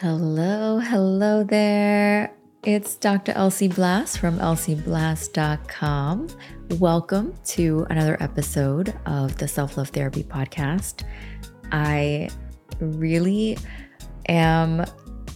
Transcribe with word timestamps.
Hello, 0.00 0.78
hello 0.78 1.42
there. 1.42 2.32
It's 2.62 2.94
Dr. 2.94 3.32
Elsie 3.32 3.66
Blass 3.66 4.16
from 4.16 4.38
elsieblass.com. 4.38 6.28
Welcome 6.78 7.34
to 7.46 7.84
another 7.90 8.16
episode 8.22 8.94
of 9.06 9.36
the 9.38 9.48
Self 9.48 9.76
Love 9.76 9.88
Therapy 9.88 10.22
Podcast. 10.22 11.02
I 11.72 12.30
really 12.78 13.58
am 14.28 14.84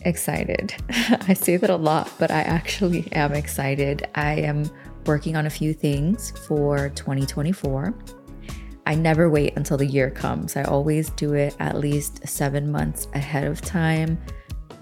excited. 0.02 0.76
I 1.26 1.34
say 1.34 1.56
that 1.56 1.68
a 1.68 1.74
lot, 1.74 2.12
but 2.20 2.30
I 2.30 2.42
actually 2.42 3.12
am 3.14 3.32
excited. 3.32 4.06
I 4.14 4.34
am 4.34 4.70
working 5.06 5.34
on 5.34 5.46
a 5.46 5.50
few 5.50 5.74
things 5.74 6.30
for 6.46 6.90
2024. 6.90 7.92
I 8.86 8.94
never 8.94 9.28
wait 9.28 9.56
until 9.56 9.76
the 9.76 9.86
year 9.86 10.08
comes. 10.08 10.56
I 10.56 10.62
always 10.62 11.10
do 11.10 11.32
it 11.34 11.56
at 11.58 11.78
least 11.78 12.28
seven 12.28 12.70
months 12.70 13.08
ahead 13.12 13.44
of 13.44 13.60
time. 13.60 14.18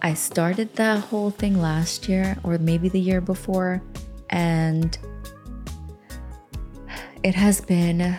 I 0.02 0.14
started 0.14 0.74
that 0.76 1.00
whole 1.00 1.30
thing 1.30 1.60
last 1.60 2.08
year 2.08 2.36
or 2.42 2.56
maybe 2.58 2.88
the 2.88 3.00
year 3.00 3.20
before, 3.20 3.82
and 4.30 4.96
it 7.22 7.34
has 7.34 7.60
been 7.60 8.16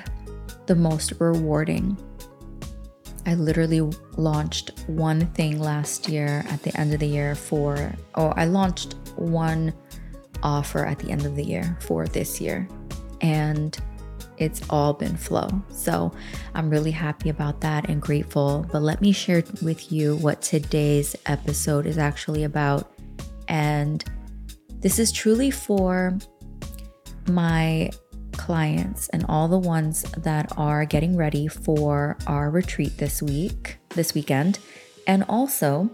the 0.67 0.76
most 0.76 1.13
rewarding. 1.20 1.98
I 3.26 3.35
literally 3.35 3.81
launched 4.17 4.71
one 4.88 5.26
thing 5.34 5.59
last 5.59 6.07
year 6.07 6.44
at 6.49 6.62
the 6.63 6.77
end 6.80 6.94
of 6.94 6.99
the 6.99 7.07
year 7.07 7.34
for, 7.35 7.93
oh, 8.16 8.34
I 8.35 8.45
launched 8.45 8.95
one 9.16 9.73
offer 10.43 10.85
at 10.85 10.99
the 10.99 11.12
end 11.12 11.26
of 11.26 11.35
the 11.35 11.43
year 11.43 11.77
for 11.82 12.07
this 12.07 12.40
year. 12.40 12.68
And 13.21 13.77
it's 14.41 14.61
all 14.70 14.93
been 14.93 15.15
flow. 15.15 15.49
So 15.70 16.11
I'm 16.53 16.70
really 16.70 16.91
happy 16.91 17.29
about 17.29 17.61
that 17.61 17.89
and 17.89 18.01
grateful. 18.01 18.65
But 18.71 18.81
let 18.81 19.01
me 19.01 19.11
share 19.11 19.43
with 19.61 19.91
you 19.91 20.17
what 20.17 20.41
today's 20.41 21.15
episode 21.25 21.85
is 21.85 21.97
actually 21.97 22.43
about. 22.43 22.91
And 23.47 24.03
this 24.79 24.99
is 24.99 25.12
truly 25.12 25.51
for 25.51 26.17
my 27.27 27.91
clients 28.34 29.07
and 29.09 29.25
all 29.29 29.47
the 29.47 29.57
ones 29.57 30.03
that 30.17 30.51
are 30.57 30.85
getting 30.85 31.15
ready 31.15 31.47
for 31.47 32.17
our 32.27 32.49
retreat 32.49 32.97
this 32.97 33.21
week, 33.21 33.77
this 33.89 34.13
weekend, 34.13 34.59
and 35.07 35.23
also 35.29 35.89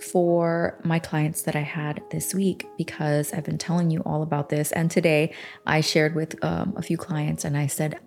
for 0.00 0.80
my 0.84 0.98
clients 0.98 1.42
that 1.42 1.56
I 1.56 1.60
had 1.60 2.02
this 2.10 2.34
week 2.34 2.66
because 2.76 3.32
I've 3.32 3.44
been 3.44 3.58
telling 3.58 3.90
you 3.90 4.00
all 4.00 4.22
about 4.22 4.48
this. 4.48 4.72
And 4.72 4.90
today 4.90 5.32
I 5.66 5.80
shared 5.80 6.14
with 6.14 6.42
um, 6.44 6.74
a 6.76 6.82
few 6.82 6.96
clients 6.96 7.44
and 7.44 7.56
I 7.56 7.66
said 7.66 7.98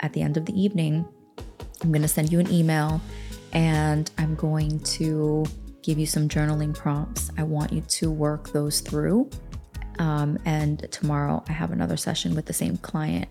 at 0.00 0.12
the 0.12 0.22
end 0.22 0.36
of 0.36 0.46
the 0.46 0.58
evening, 0.60 1.06
I'm 1.82 1.92
going 1.92 2.02
to 2.02 2.08
send 2.08 2.32
you 2.32 2.40
an 2.40 2.50
email 2.50 3.00
and 3.52 4.10
I'm 4.18 4.34
going 4.34 4.80
to 4.80 5.44
give 5.82 5.98
you 5.98 6.06
some 6.06 6.28
journaling 6.28 6.74
prompts. 6.74 7.30
I 7.36 7.42
want 7.42 7.72
you 7.72 7.82
to 7.82 8.10
work 8.10 8.52
those 8.52 8.80
through. 8.80 9.30
Um, 9.98 10.38
and 10.44 10.90
tomorrow 10.90 11.44
I 11.48 11.52
have 11.52 11.70
another 11.70 11.96
session 11.96 12.34
with 12.34 12.46
the 12.46 12.52
same 12.52 12.78
client. 12.78 13.28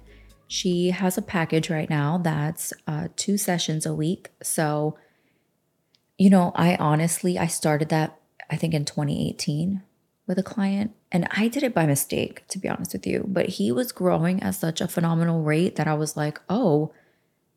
She 0.48 0.92
has 0.92 1.18
a 1.18 1.22
package 1.22 1.70
right 1.70 1.90
now 1.90 2.20
that's 2.20 2.74
uh, 2.88 3.08
two 3.16 3.38
sessions 3.38 3.86
a 3.86 3.94
week. 3.94 4.30
So 4.42 4.98
you 6.18 6.30
know, 6.30 6.52
I 6.56 6.76
honestly 6.76 7.38
I 7.38 7.48
started 7.48 7.90
that 7.90 8.20
I 8.50 8.56
think 8.56 8.74
in 8.74 8.86
2018 8.86 9.82
with 10.28 10.38
a 10.38 10.44
client 10.44 10.92
and 11.12 11.28
I 11.32 11.48
did 11.48 11.64
it 11.64 11.74
by 11.74 11.86
mistake 11.86 12.48
to 12.50 12.60
be 12.60 12.70
honest 12.70 12.94
with 12.94 13.08
you, 13.08 13.26
but 13.28 13.50
he 13.50 13.72
was 13.72 13.92
growing 13.92 14.42
at 14.42 14.56
such 14.56 14.82
a 14.82 14.88
phenomenal 14.88 15.42
rate 15.42 15.76
that 15.76 15.88
I 15.88 15.94
was 15.96 16.16
like, 16.16 16.40
"Oh, 16.50 16.94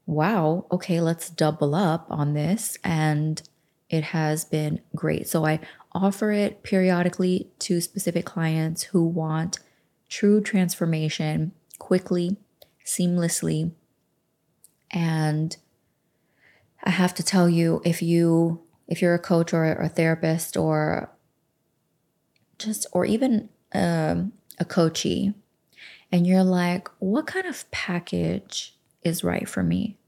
wow, 0.06 0.66
okay, 0.70 1.00
let's 1.00 1.30
double 1.30 1.74
up 1.74 2.06
on 2.10 2.34
this." 2.34 2.78
And 2.82 3.42
it 3.88 4.04
has 4.04 4.44
been 4.44 4.80
great. 4.94 5.28
So 5.28 5.46
I 5.46 5.60
offer 5.92 6.32
it 6.32 6.62
periodically 6.62 7.48
to 7.60 7.80
specific 7.80 8.24
clients 8.24 8.84
who 8.84 9.04
want 9.04 9.60
true 10.08 10.40
transformation 10.40 11.52
quickly, 11.78 12.36
seamlessly, 12.84 13.72
and 14.90 15.56
I 16.86 16.90
have 16.90 17.14
to 17.14 17.22
tell 17.24 17.48
you 17.48 17.82
if 17.84 18.00
you 18.00 18.62
if 18.86 19.02
you're 19.02 19.14
a 19.14 19.18
coach 19.18 19.52
or 19.52 19.64
a 19.64 19.88
therapist 19.88 20.56
or 20.56 21.10
just 22.58 22.86
or 22.92 23.04
even 23.04 23.48
um, 23.74 24.32
a 24.58 24.64
coachee 24.64 25.34
and 26.12 26.26
you're 26.26 26.44
like 26.44 26.88
what 27.00 27.26
kind 27.26 27.46
of 27.46 27.68
package 27.72 28.76
is 29.02 29.24
right 29.24 29.48
for 29.48 29.64
me? 29.64 29.98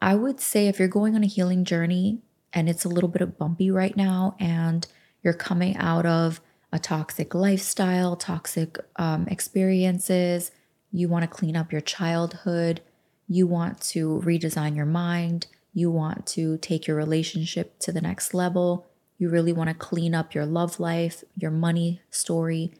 I 0.00 0.14
would 0.14 0.40
say 0.40 0.68
if 0.68 0.78
you're 0.78 0.86
going 0.86 1.16
on 1.16 1.24
a 1.24 1.28
healing 1.28 1.64
journey 1.64 2.20
and 2.52 2.68
it's 2.68 2.84
a 2.84 2.88
little 2.88 3.08
bit 3.08 3.22
of 3.22 3.36
bumpy 3.36 3.72
right 3.72 3.96
now 3.96 4.36
and 4.38 4.86
you're 5.24 5.34
coming 5.34 5.76
out 5.76 6.06
of 6.06 6.40
a 6.72 6.78
toxic 6.78 7.34
lifestyle 7.34 8.14
toxic 8.14 8.78
um, 8.96 9.26
experiences 9.28 10.52
you 10.92 11.08
want 11.08 11.22
to 11.22 11.28
clean 11.28 11.56
up 11.56 11.72
your 11.72 11.80
childhood 11.80 12.80
you 13.28 13.46
want 13.46 13.80
to 13.80 14.20
redesign 14.24 14.76
your 14.76 14.86
mind 14.86 15.46
you 15.76 15.90
want 15.90 16.26
to 16.26 16.56
take 16.56 16.86
your 16.86 16.96
relationship 16.96 17.78
to 17.78 17.92
the 17.92 18.00
next 18.00 18.32
level, 18.32 18.86
you 19.18 19.28
really 19.28 19.52
want 19.52 19.68
to 19.68 19.74
clean 19.74 20.14
up 20.14 20.34
your 20.34 20.46
love 20.46 20.80
life, 20.80 21.22
your 21.36 21.50
money 21.50 22.00
story, 22.08 22.72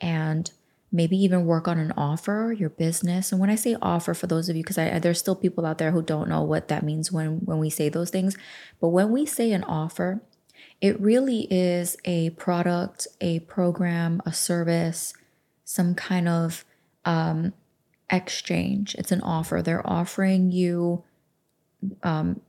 and 0.00 0.50
maybe 0.90 1.16
even 1.16 1.46
work 1.46 1.68
on 1.68 1.78
an 1.78 1.92
offer, 1.96 2.52
your 2.58 2.68
business. 2.68 3.30
And 3.30 3.40
when 3.40 3.50
I 3.50 3.54
say 3.54 3.76
offer, 3.80 4.14
for 4.14 4.26
those 4.26 4.48
of 4.48 4.56
you, 4.56 4.64
because 4.64 4.74
there's 5.00 5.20
still 5.20 5.36
people 5.36 5.64
out 5.64 5.78
there 5.78 5.92
who 5.92 6.02
don't 6.02 6.28
know 6.28 6.42
what 6.42 6.66
that 6.66 6.82
means 6.82 7.12
when 7.12 7.38
when 7.44 7.60
we 7.60 7.70
say 7.70 7.88
those 7.88 8.10
things, 8.10 8.36
but 8.80 8.88
when 8.88 9.12
we 9.12 9.26
say 9.26 9.52
an 9.52 9.62
offer, 9.62 10.20
it 10.80 11.00
really 11.00 11.46
is 11.52 11.96
a 12.04 12.30
product, 12.30 13.06
a 13.20 13.38
program, 13.40 14.20
a 14.26 14.32
service, 14.32 15.14
some 15.64 15.94
kind 15.94 16.28
of 16.28 16.64
um, 17.04 17.52
exchange. 18.10 18.96
It's 18.96 19.12
an 19.12 19.20
offer. 19.20 19.62
They're 19.62 19.88
offering 19.88 20.50
you 20.50 21.04
um, 22.02 22.40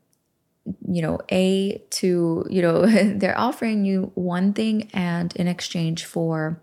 you 0.88 1.02
know, 1.02 1.19
A 1.31 1.81
to, 1.92 2.46
you 2.50 2.62
know, 2.62 2.86
they're 3.16 3.38
offering 3.38 3.86
you 3.86 4.12
one 4.16 4.53
thing 4.53 4.90
and 4.94 5.36
in 5.36 5.47
exchange 5.47 6.06
for 6.06 6.62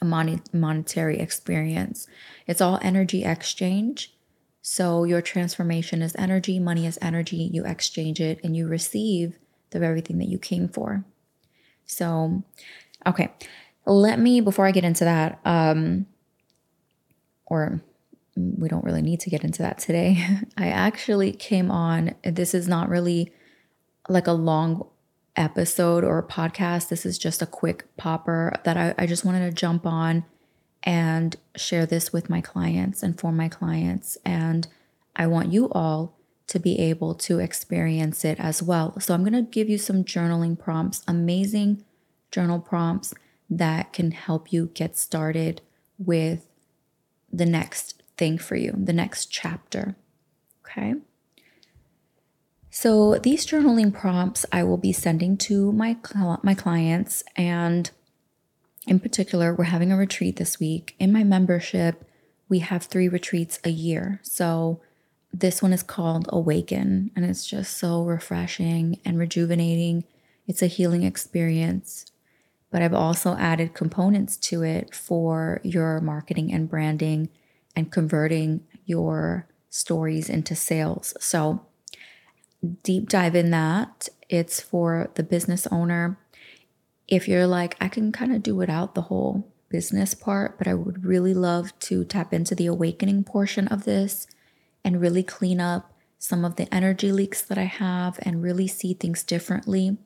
a 0.00 0.04
mon- 0.04 0.42
monetary 0.52 1.18
experience. 1.18 2.06
It's 2.46 2.60
all 2.60 2.78
energy 2.82 3.24
exchange. 3.24 4.14
So 4.62 5.04
your 5.04 5.22
transformation 5.22 6.02
is 6.02 6.14
energy, 6.16 6.58
money 6.58 6.86
is 6.86 6.98
energy. 7.00 7.50
You 7.52 7.64
exchange 7.64 8.20
it 8.20 8.40
and 8.44 8.56
you 8.56 8.68
receive 8.68 9.38
the 9.70 9.78
very 9.78 10.00
thing 10.00 10.18
that 10.18 10.28
you 10.28 10.38
came 10.38 10.68
for. 10.68 11.04
So, 11.86 12.42
okay, 13.06 13.32
let 13.86 14.18
me, 14.18 14.40
before 14.40 14.66
I 14.66 14.72
get 14.72 14.84
into 14.84 15.04
that, 15.04 15.40
um, 15.44 16.06
or 17.46 17.80
we 18.38 18.68
don't 18.68 18.84
really 18.84 19.02
need 19.02 19.20
to 19.20 19.30
get 19.30 19.44
into 19.44 19.62
that 19.62 19.78
today. 19.78 20.24
I 20.56 20.68
actually 20.68 21.32
came 21.32 21.70
on, 21.70 22.14
this 22.22 22.54
is 22.54 22.68
not 22.68 22.88
really 22.88 23.32
like 24.08 24.26
a 24.26 24.32
long 24.32 24.86
episode 25.36 26.04
or 26.04 26.22
podcast. 26.22 26.88
This 26.88 27.04
is 27.04 27.18
just 27.18 27.42
a 27.42 27.46
quick 27.46 27.84
popper 27.96 28.52
that 28.64 28.76
I, 28.76 28.94
I 28.98 29.06
just 29.06 29.24
wanted 29.24 29.48
to 29.48 29.52
jump 29.52 29.86
on 29.86 30.24
and 30.82 31.36
share 31.56 31.86
this 31.86 32.12
with 32.12 32.30
my 32.30 32.40
clients 32.40 33.02
and 33.02 33.18
for 33.18 33.32
my 33.32 33.48
clients. 33.48 34.16
And 34.24 34.68
I 35.16 35.26
want 35.26 35.52
you 35.52 35.68
all 35.70 36.16
to 36.48 36.58
be 36.58 36.78
able 36.78 37.14
to 37.14 37.38
experience 37.38 38.24
it 38.24 38.40
as 38.40 38.62
well. 38.62 38.98
So 39.00 39.14
I'm 39.14 39.22
going 39.22 39.32
to 39.32 39.50
give 39.50 39.68
you 39.68 39.78
some 39.78 40.04
journaling 40.04 40.58
prompts, 40.58 41.02
amazing 41.06 41.84
journal 42.30 42.58
prompts 42.58 43.12
that 43.50 43.92
can 43.92 44.12
help 44.12 44.52
you 44.52 44.70
get 44.74 44.96
started 44.96 45.60
with 45.98 46.46
the 47.32 47.46
next 47.46 47.97
thing 48.18 48.36
for 48.36 48.56
you, 48.56 48.74
the 48.76 48.92
next 48.92 49.26
chapter. 49.26 49.96
Okay. 50.64 50.94
So 52.70 53.18
these 53.18 53.46
journaling 53.46 53.92
prompts 53.92 54.44
I 54.52 54.62
will 54.62 54.76
be 54.76 54.92
sending 54.92 55.36
to 55.38 55.72
my 55.72 55.96
my 56.42 56.54
clients 56.54 57.24
and 57.34 57.90
in 58.86 59.00
particular 59.00 59.54
we're 59.54 59.64
having 59.64 59.90
a 59.90 59.96
retreat 59.96 60.36
this 60.36 60.60
week. 60.60 60.94
In 60.98 61.12
my 61.12 61.24
membership, 61.24 62.04
we 62.48 62.58
have 62.58 62.84
3 62.84 63.08
retreats 63.08 63.58
a 63.64 63.70
year. 63.70 64.20
So 64.22 64.80
this 65.32 65.62
one 65.62 65.72
is 65.72 65.82
called 65.82 66.28
Awaken 66.30 67.10
and 67.16 67.24
it's 67.24 67.46
just 67.46 67.76
so 67.78 68.04
refreshing 68.04 69.00
and 69.04 69.18
rejuvenating. 69.18 70.04
It's 70.46 70.62
a 70.62 70.66
healing 70.66 71.02
experience. 71.02 72.06
But 72.70 72.82
I've 72.82 72.94
also 72.94 73.34
added 73.36 73.72
components 73.72 74.36
to 74.48 74.62
it 74.62 74.94
for 74.94 75.60
your 75.64 76.00
marketing 76.00 76.52
and 76.52 76.68
branding 76.68 77.30
and 77.78 77.92
converting 77.92 78.60
your 78.86 79.46
stories 79.70 80.28
into 80.28 80.56
sales. 80.56 81.14
So, 81.20 81.64
deep 82.82 83.08
dive 83.08 83.36
in 83.36 83.52
that. 83.52 84.08
It's 84.28 84.60
for 84.60 85.10
the 85.14 85.22
business 85.22 85.68
owner. 85.68 86.18
If 87.06 87.28
you're 87.28 87.46
like, 87.46 87.76
I 87.80 87.86
can 87.86 88.10
kind 88.10 88.34
of 88.34 88.42
do 88.42 88.56
without 88.56 88.96
the 88.96 89.02
whole 89.02 89.48
business 89.68 90.12
part, 90.12 90.58
but 90.58 90.66
I 90.66 90.74
would 90.74 91.04
really 91.04 91.34
love 91.34 91.78
to 91.80 92.04
tap 92.04 92.34
into 92.34 92.56
the 92.56 92.66
awakening 92.66 93.22
portion 93.22 93.68
of 93.68 93.84
this 93.84 94.26
and 94.84 95.00
really 95.00 95.22
clean 95.22 95.60
up 95.60 95.92
some 96.18 96.44
of 96.44 96.56
the 96.56 96.72
energy 96.74 97.12
leaks 97.12 97.42
that 97.42 97.58
I 97.58 97.64
have 97.64 98.18
and 98.22 98.42
really 98.42 98.66
see 98.66 98.92
things 98.92 99.22
differently 99.22 99.98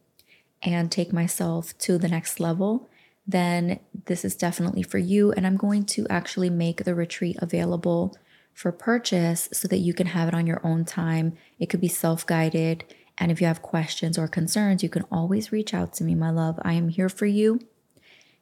and 0.63 0.93
take 0.93 1.11
myself 1.11 1.77
to 1.79 1.97
the 1.97 2.09
next 2.09 2.39
level, 2.39 2.91
then 3.27 3.81
this 4.07 4.25
is 4.25 4.35
definitely 4.35 4.83
for 4.83 4.99
you. 4.99 5.33
And 5.33 5.47
I'm 5.47 5.57
going 5.57 5.85
to 5.87 6.07
actually 6.09 6.51
make 6.51 6.85
the 6.85 6.95
retreat 6.95 7.37
available 7.41 8.17
for 8.53 8.73
purchase 8.73 9.49
so 9.53 9.69
that 9.69 9.79
you 9.79 9.95
can 9.95 10.09
have 10.09 10.29
it 10.29 10.35
on 10.35 10.47
your 10.47 10.61
own 10.65 10.85
time. 10.85 11.35
It 11.59 11.67
could 11.67 11.81
be 11.81 11.89
self 11.89 12.27
guided. 12.27 12.85
And 13.19 13.31
if 13.31 13.41
you 13.41 13.47
have 13.47 13.63
questions 13.63 14.19
or 14.19 14.27
concerns, 14.27 14.83
you 14.83 14.89
can 14.89 15.05
always 15.13 15.53
reach 15.53 15.75
out 15.75 15.93
to 15.95 16.05
me, 16.05 16.15
my 16.15 16.31
love. 16.31 16.59
I 16.63 16.73
am 16.75 16.89
here 16.89 17.09
for 17.09 17.27
you. 17.27 17.61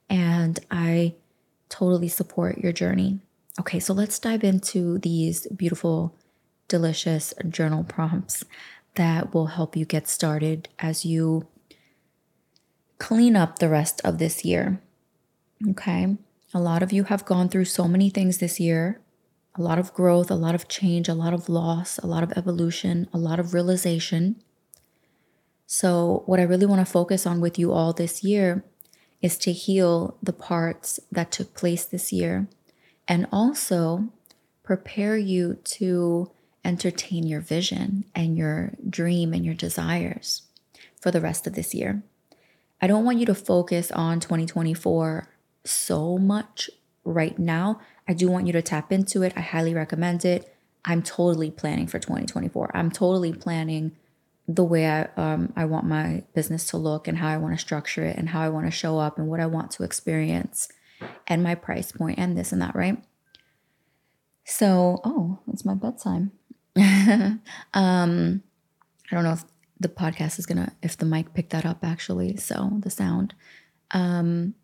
And 0.09 0.59
I 0.71 1.15
totally 1.69 2.09
support 2.09 2.59
your 2.59 2.73
journey. 2.73 3.21
Okay, 3.59 3.81
so 3.81 3.93
let's 3.93 4.19
dive 4.19 4.45
into 4.45 4.99
these 4.99 5.47
beautiful, 5.49 6.17
delicious 6.69 7.35
journal 7.49 7.85
prompts 7.85 8.45
that 8.95 9.35
will 9.35 9.47
help 9.47 9.77
you 9.77 9.85
get 9.85 10.09
started 10.09 10.69
as 10.79 11.05
you 11.05 11.47
clean 13.01 13.35
up 13.35 13.59
the 13.59 13.69
rest 13.69 14.01
of 14.05 14.19
this 14.19 14.45
year. 14.45 14.81
Okay. 15.71 16.17
A 16.55 16.61
lot 16.61 16.85
of 16.85 16.93
you 16.93 17.05
have 17.05 17.25
gone 17.25 17.49
through 17.49 17.65
so 17.65 17.89
many 17.89 18.11
things 18.11 18.39
this 18.39 18.61
year 18.61 19.01
a 19.57 19.63
lot 19.63 19.79
of 19.79 19.93
growth, 19.93 20.31
a 20.31 20.35
lot 20.37 20.55
of 20.55 20.69
change, 20.69 21.09
a 21.09 21.15
lot 21.15 21.35
of 21.35 21.49
loss, 21.49 21.99
a 21.99 22.07
lot 22.07 22.23
of 22.23 22.33
evolution, 22.37 23.09
a 23.13 23.19
lot 23.19 23.41
of 23.41 23.53
realization. 23.53 24.37
So, 25.67 26.23
what 26.27 26.41
I 26.41 26.45
really 26.45 26.67
want 26.67 26.81
to 26.81 26.91
focus 26.91 27.27
on 27.27 27.41
with 27.41 27.59
you 27.59 27.73
all 27.73 27.93
this 27.93 28.23
year 28.25 28.65
is 29.21 29.37
to 29.39 29.53
heal 29.53 30.17
the 30.23 30.33
parts 30.33 30.99
that 31.13 31.31
took 31.31 31.55
place 31.55 31.85
this 31.85 32.13
year 32.13 32.49
and 33.07 33.27
also 33.33 34.09
prepare 34.63 35.17
you 35.17 35.55
to 35.65 36.31
entertain 36.65 37.27
your 37.27 37.41
vision 37.41 38.05
and 38.15 38.37
your 38.37 38.73
dream 38.89 39.33
and 39.33 39.45
your 39.45 39.55
desires 39.55 40.43
for 41.01 41.11
the 41.11 41.21
rest 41.21 41.47
of 41.47 41.55
this 41.55 41.75
year. 41.75 42.03
I 42.81 42.87
don't 42.87 43.05
want 43.05 43.19
you 43.19 43.27
to 43.27 43.35
focus 43.35 43.91
on 43.91 44.21
2024 44.21 45.29
so 45.65 46.19
much 46.19 46.71
right 47.05 47.39
now. 47.39 47.81
I 48.09 48.15
do 48.15 48.29
want 48.29 48.47
you 48.47 48.53
to 48.55 48.63
tap 48.63 48.93
into 48.93 49.23
it. 49.23 49.33
I 49.37 49.41
highly 49.41 49.75
recommend 49.75 50.25
it. 50.25 50.55
I'm 50.85 51.03
totally 51.03 51.51
planning 51.51 51.87
for 51.87 51.99
2024. 51.99 52.71
I'm 52.75 52.91
totally 52.91 53.33
planning 53.33 53.93
the 54.49 54.65
way 54.65 54.89
I 54.89 55.09
um 55.17 55.53
I 55.55 55.65
want 55.65 55.87
my 55.87 56.25
business 56.35 56.67
to 56.67 56.77
look 56.77 57.07
and 57.07 57.19
how 57.19 57.29
I 57.29 57.37
want 57.37 57.55
to 57.55 57.61
structure 57.61 58.05
it 58.05 58.17
and 58.17 58.31
how 58.31 58.41
I 58.41 58.49
want 58.49 58.67
to 58.67 58.73
show 58.73 58.99
up 58.99 59.19
and 59.19 59.29
what 59.29 59.41
I 59.41 59.47
want 59.47 59.71
to 59.73 59.85
experience 59.85 60.69
and 61.27 61.43
my 61.43 61.55
price 61.55 61.93
point 61.93 62.19
and 62.19 62.37
this 62.37 62.51
and 62.51 62.61
that, 62.61 62.75
right? 62.75 63.03
So, 64.45 65.01
oh, 65.05 65.39
it's 65.53 65.65
my 65.65 65.75
bedtime. 65.75 66.33
um 67.75 68.43
I 69.11 69.15
don't 69.15 69.25
know 69.25 69.33
if 69.33 69.45
the 69.81 69.89
podcast 69.89 70.39
is 70.39 70.47
gonna 70.47 70.73
if 70.83 70.97
the 70.97 71.07
mic 71.07 71.35
picked 71.35 71.51
that 71.51 71.67
up 71.67 71.79
actually 71.83 72.37
so 72.37 72.71
the 72.81 72.91
sound. 72.91 73.35
Um 73.91 74.55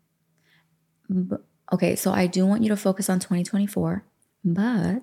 okay 1.71 1.95
so 1.95 2.11
i 2.11 2.27
do 2.27 2.45
want 2.45 2.63
you 2.63 2.69
to 2.69 2.75
focus 2.77 3.09
on 3.09 3.17
2024 3.19 4.03
but 4.43 5.01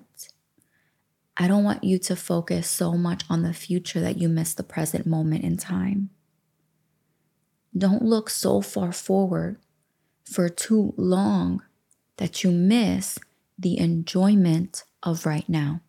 i 1.35 1.47
don't 1.47 1.63
want 1.63 1.83
you 1.83 1.97
to 1.97 2.15
focus 2.15 2.69
so 2.69 2.93
much 2.93 3.23
on 3.29 3.41
the 3.41 3.53
future 3.53 3.99
that 3.99 4.17
you 4.17 4.29
miss 4.29 4.53
the 4.53 4.63
present 4.63 5.05
moment 5.05 5.43
in 5.43 5.57
time. 5.57 6.09
Don't 7.77 8.03
look 8.03 8.29
so 8.29 8.61
far 8.61 8.91
forward 8.91 9.57
for 10.23 10.47
too 10.47 10.93
long 10.95 11.61
that 12.17 12.43
you 12.43 12.51
miss 12.51 13.19
the 13.59 13.77
enjoyment 13.77 14.83
of 15.03 15.25
right 15.25 15.47
now. 15.49 15.81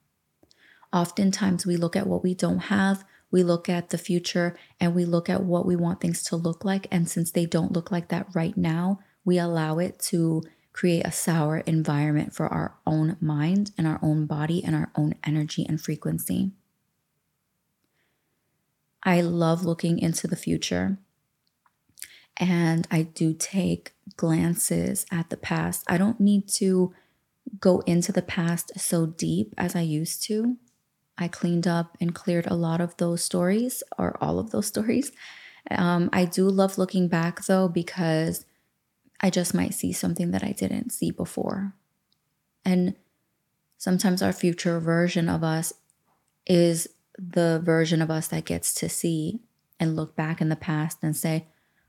Oftentimes 0.93 1.65
we 1.65 1.77
look 1.77 1.95
at 1.95 2.07
what 2.07 2.23
we 2.23 2.35
don't 2.35 2.59
have 2.59 3.05
we 3.31 3.43
look 3.43 3.69
at 3.69 3.91
the 3.91 3.99
future 3.99 4.57
and 4.81 4.95
we 4.95 5.05
look 5.05 5.29
at 5.29 5.43
what 5.43 5.67
we 5.67 5.77
want 5.77 6.01
things 6.01 6.23
to 6.25 6.37
look 6.37 6.65
like. 6.65 6.87
And 6.91 7.09
since 7.09 7.31
they 7.31 7.47
don't 7.47 7.73
look 7.73 7.91
like 7.91 8.09
that 8.09 8.29
right 8.35 8.57
now, 8.57 9.01
we 9.25 9.39
allow 9.39 9.79
it 9.79 9.99
to 10.11 10.43
create 10.73 11.07
a 11.07 11.13
sour 11.13 11.59
environment 11.59 12.35
for 12.35 12.47
our 12.47 12.77
own 12.87 13.17
mind 13.21 13.73
and 13.79 13.87
our 13.87 13.99
own 14.03 14.27
body 14.27 14.63
and 14.63 14.77
our 14.77 14.91
own 14.95 15.15
energy 15.25 15.65
and 15.67 15.81
frequency. 15.81 16.53
I 19.03 19.21
love 19.21 19.65
looking 19.65 19.99
into 19.99 20.27
the 20.27 20.37
future 20.37 20.99
and 22.37 22.87
I 22.91 23.03
do 23.03 23.33
take 23.33 23.95
glances 24.17 25.07
at 25.11 25.31
the 25.31 25.37
past. 25.37 25.85
I 25.89 25.97
don't 25.97 26.21
need 26.21 26.49
to 26.49 26.93
go 27.61 27.81
into 27.81 28.13
the 28.13 28.23
past 28.23 28.79
so 28.79 29.07
deep 29.07 29.55
as 29.57 29.75
I 29.75 29.81
used 29.81 30.23
to. 30.25 30.57
I 31.19 31.29
cleaned 31.29 31.67
up 31.67 31.97
and 32.01 32.15
cleared 32.15 32.47
a 32.47 32.55
lot 32.55 32.81
of 32.81 32.97
those 32.97 33.25
stories 33.25 33.83
or 33.99 34.17
all 34.21 34.39
of 34.39 34.51
those 34.51 34.67
stories. 34.75 35.13
Um, 35.71 36.11
I 36.13 36.25
do 36.25 36.49
love 36.49 36.79
looking 36.79 37.09
back 37.09 37.45
though, 37.45 37.69
because 37.69 38.45
I 39.21 39.31
just 39.31 39.55
might 39.55 39.75
see 39.75 39.93
something 39.93 40.31
that 40.31 40.45
I 40.45 40.53
didn't 40.53 40.91
see 40.91 41.11
before. 41.11 41.73
And 42.65 42.97
sometimes 43.79 44.23
our 44.23 44.33
future 44.33 44.79
version 44.79 45.29
of 45.29 45.43
us 45.43 45.73
is 46.47 46.89
the 47.19 47.61
version 47.65 48.03
of 48.03 48.11
us 48.11 48.29
that 48.29 48.45
gets 48.45 48.75
to 48.75 48.89
see 48.89 49.41
and 49.81 49.97
look 49.97 50.17
back 50.17 50.41
in 50.41 50.49
the 50.49 50.57
past 50.57 50.99
and 51.03 51.17
say, 51.17 51.47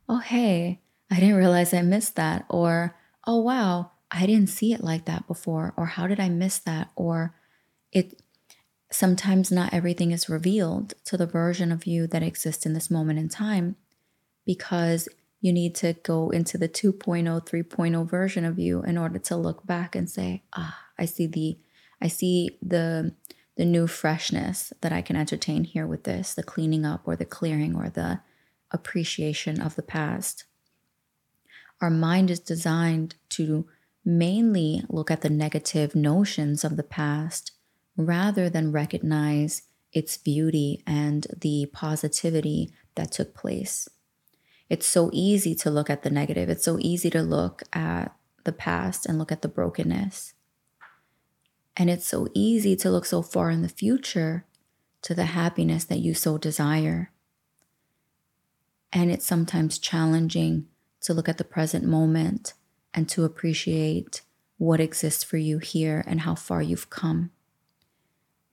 oh, 0.07 0.19
hey, 0.19 0.79
I 1.11 1.19
didn't 1.19 1.35
realize 1.35 1.73
I 1.73 1.81
missed 1.81 2.15
that. 2.15 2.45
Or, 2.49 2.95
oh, 3.25 3.41
wow, 3.41 3.91
I 4.11 4.25
didn't 4.25 4.49
see 4.49 4.73
it 4.73 4.83
like 4.83 5.05
that 5.05 5.27
before. 5.27 5.73
Or, 5.75 5.85
how 5.85 6.07
did 6.07 6.19
I 6.19 6.29
miss 6.29 6.59
that? 6.59 6.91
Or, 6.95 7.33
it 7.91 8.21
sometimes 8.91 9.51
not 9.51 9.73
everything 9.73 10.11
is 10.11 10.29
revealed 10.29 10.93
to 11.05 11.17
the 11.17 11.25
version 11.25 11.71
of 11.71 11.85
you 11.85 12.07
that 12.07 12.23
exists 12.23 12.65
in 12.65 12.73
this 12.73 12.89
moment 12.89 13.19
in 13.19 13.29
time 13.29 13.75
because 14.45 15.09
you 15.41 15.51
need 15.53 15.75
to 15.75 15.93
go 16.03 16.29
into 16.29 16.57
the 16.57 16.69
2.0 16.69 16.97
3.0 17.45 18.09
version 18.09 18.45
of 18.45 18.57
you 18.57 18.81
in 18.83 18.97
order 18.97 19.19
to 19.19 19.35
look 19.35 19.65
back 19.67 19.95
and 19.95 20.09
say 20.09 20.41
ah 20.53 20.79
i 20.97 21.05
see 21.05 21.27
the 21.27 21.57
i 22.01 22.07
see 22.07 22.57
the 22.61 23.13
the 23.57 23.65
new 23.65 23.87
freshness 23.87 24.71
that 24.81 24.93
i 24.93 25.01
can 25.01 25.15
entertain 25.15 25.63
here 25.63 25.85
with 25.85 26.05
this 26.05 26.33
the 26.33 26.43
cleaning 26.43 26.85
up 26.85 27.01
or 27.05 27.15
the 27.15 27.25
clearing 27.25 27.75
or 27.75 27.89
the 27.89 28.21
appreciation 28.71 29.61
of 29.61 29.75
the 29.75 29.83
past. 29.83 30.45
Our 31.81 31.89
mind 31.89 32.31
is 32.31 32.39
designed 32.39 33.15
to 33.29 33.67
mainly 34.03 34.83
look 34.89 35.11
at 35.11 35.21
the 35.21 35.29
negative 35.29 35.95
notions 35.95 36.63
of 36.63 36.77
the 36.77 36.83
past 36.83 37.51
rather 37.97 38.49
than 38.49 38.71
recognize 38.71 39.63
its 39.91 40.17
beauty 40.17 40.83
and 40.85 41.27
the 41.41 41.67
positivity 41.73 42.71
that 42.95 43.11
took 43.11 43.33
place. 43.33 43.89
It's 44.69 44.85
so 44.85 45.09
easy 45.11 45.55
to 45.55 45.71
look 45.71 45.89
at 45.89 46.03
the 46.03 46.09
negative. 46.09 46.49
It's 46.49 46.63
so 46.63 46.77
easy 46.79 47.09
to 47.09 47.21
look 47.21 47.63
at 47.73 48.15
the 48.43 48.51
past 48.51 49.05
and 49.05 49.17
look 49.17 49.31
at 49.31 49.41
the 49.41 49.47
brokenness. 49.47 50.33
And 51.75 51.89
it's 51.89 52.07
so 52.07 52.27
easy 52.33 52.75
to 52.77 52.89
look 52.89 53.05
so 53.05 53.21
far 53.21 53.49
in 53.49 53.61
the 53.61 53.69
future 53.69 54.45
to 55.03 55.13
the 55.13 55.25
happiness 55.25 55.85
that 55.85 55.99
you 55.99 56.13
so 56.13 56.37
desire. 56.37 57.11
And 58.91 59.11
it's 59.11 59.25
sometimes 59.25 59.79
challenging 59.79 60.67
to 61.01 61.13
look 61.13 61.29
at 61.29 61.37
the 61.37 61.43
present 61.43 61.85
moment 61.85 62.53
and 62.93 63.07
to 63.09 63.23
appreciate 63.23 64.21
what 64.57 64.79
exists 64.79 65.23
for 65.23 65.37
you 65.37 65.59
here 65.59 66.03
and 66.07 66.21
how 66.21 66.35
far 66.35 66.61
you've 66.61 66.89
come. 66.89 67.31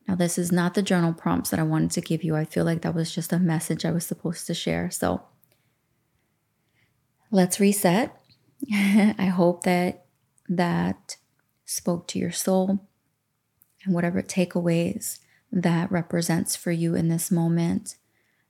Now, 0.07 0.15
this 0.15 0.37
is 0.37 0.53
not 0.53 0.75
the 0.75 0.83
journal 0.83 1.15
prompts 1.15 1.51
that 1.51 1.61
I 1.61 1.65
wanted 1.65 1.91
to 1.93 2.01
give 2.01 2.23
you. 2.23 2.37
I 2.37 2.45
feel 2.45 2.65
like 2.65 2.83
that 2.83 2.95
was 2.95 3.15
just 3.15 3.33
a 3.33 3.39
message 3.39 3.85
I 3.85 3.91
was 3.91 4.07
supposed 4.07 4.47
to 4.47 4.55
share. 4.55 4.91
So 4.91 5.23
let's 7.31 7.59
reset. 7.59 8.15
I 8.73 9.33
hope 9.35 9.65
that 9.65 10.05
that 10.49 11.17
spoke 11.65 12.07
to 12.09 12.19
your 12.19 12.33
soul 12.33 12.87
and 13.85 13.95
whatever 13.95 14.23
takeaways 14.23 15.21
that 15.51 15.91
represents 15.91 16.55
for 16.57 16.71
you 16.71 16.95
in 16.95 17.09
this 17.09 17.31
moment. 17.31 17.97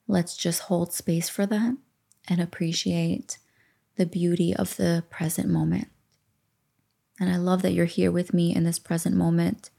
Let's 0.09 0.37
just 0.37 0.63
hold 0.63 0.93
space 0.93 1.29
for 1.29 1.47
that 1.47 1.77
and 2.29 2.41
appreciate 2.41 3.39
the 3.97 4.07
beauty 4.07 4.55
of 4.55 4.77
the 4.77 5.05
present 5.09 5.49
moment. 5.49 5.89
And 7.21 7.31
I 7.31 7.37
love 7.37 7.63
that 7.63 7.73
you're 7.73 7.85
here 7.85 8.11
with 8.11 8.35
me 8.35 8.55
in 8.55 8.65
this 8.65 8.79
present 8.79 9.15
moment 9.15 9.71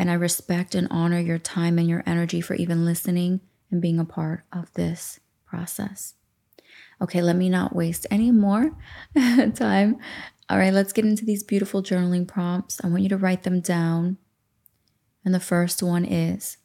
and 0.00 0.10
I 0.10 0.14
respect 0.14 0.74
and 0.74 0.88
honor 0.90 1.20
your 1.20 1.38
time 1.38 1.78
and 1.78 1.86
your 1.86 2.02
energy 2.06 2.40
for 2.40 2.54
even 2.54 2.86
listening 2.86 3.42
and 3.70 3.82
being 3.82 3.98
a 3.98 4.04
part 4.06 4.44
of 4.50 4.72
this 4.72 5.20
process. 5.44 6.14
Okay, 7.02 7.20
let 7.20 7.36
me 7.36 7.50
not 7.50 7.76
waste 7.76 8.06
any 8.10 8.30
more 8.30 8.74
time. 9.54 9.98
All 10.48 10.56
right, 10.56 10.72
let's 10.72 10.94
get 10.94 11.04
into 11.04 11.26
these 11.26 11.42
beautiful 11.42 11.82
journaling 11.82 12.26
prompts. 12.26 12.80
I 12.82 12.88
want 12.88 13.02
you 13.02 13.10
to 13.10 13.18
write 13.18 13.42
them 13.42 13.60
down. 13.60 14.16
And 15.22 15.34
the 15.34 15.38
first 15.38 15.82
one 15.82 16.06
is 16.06 16.56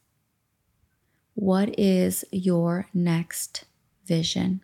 What 1.34 1.78
is 1.78 2.24
your 2.32 2.88
next 2.94 3.66
vision? 4.06 4.62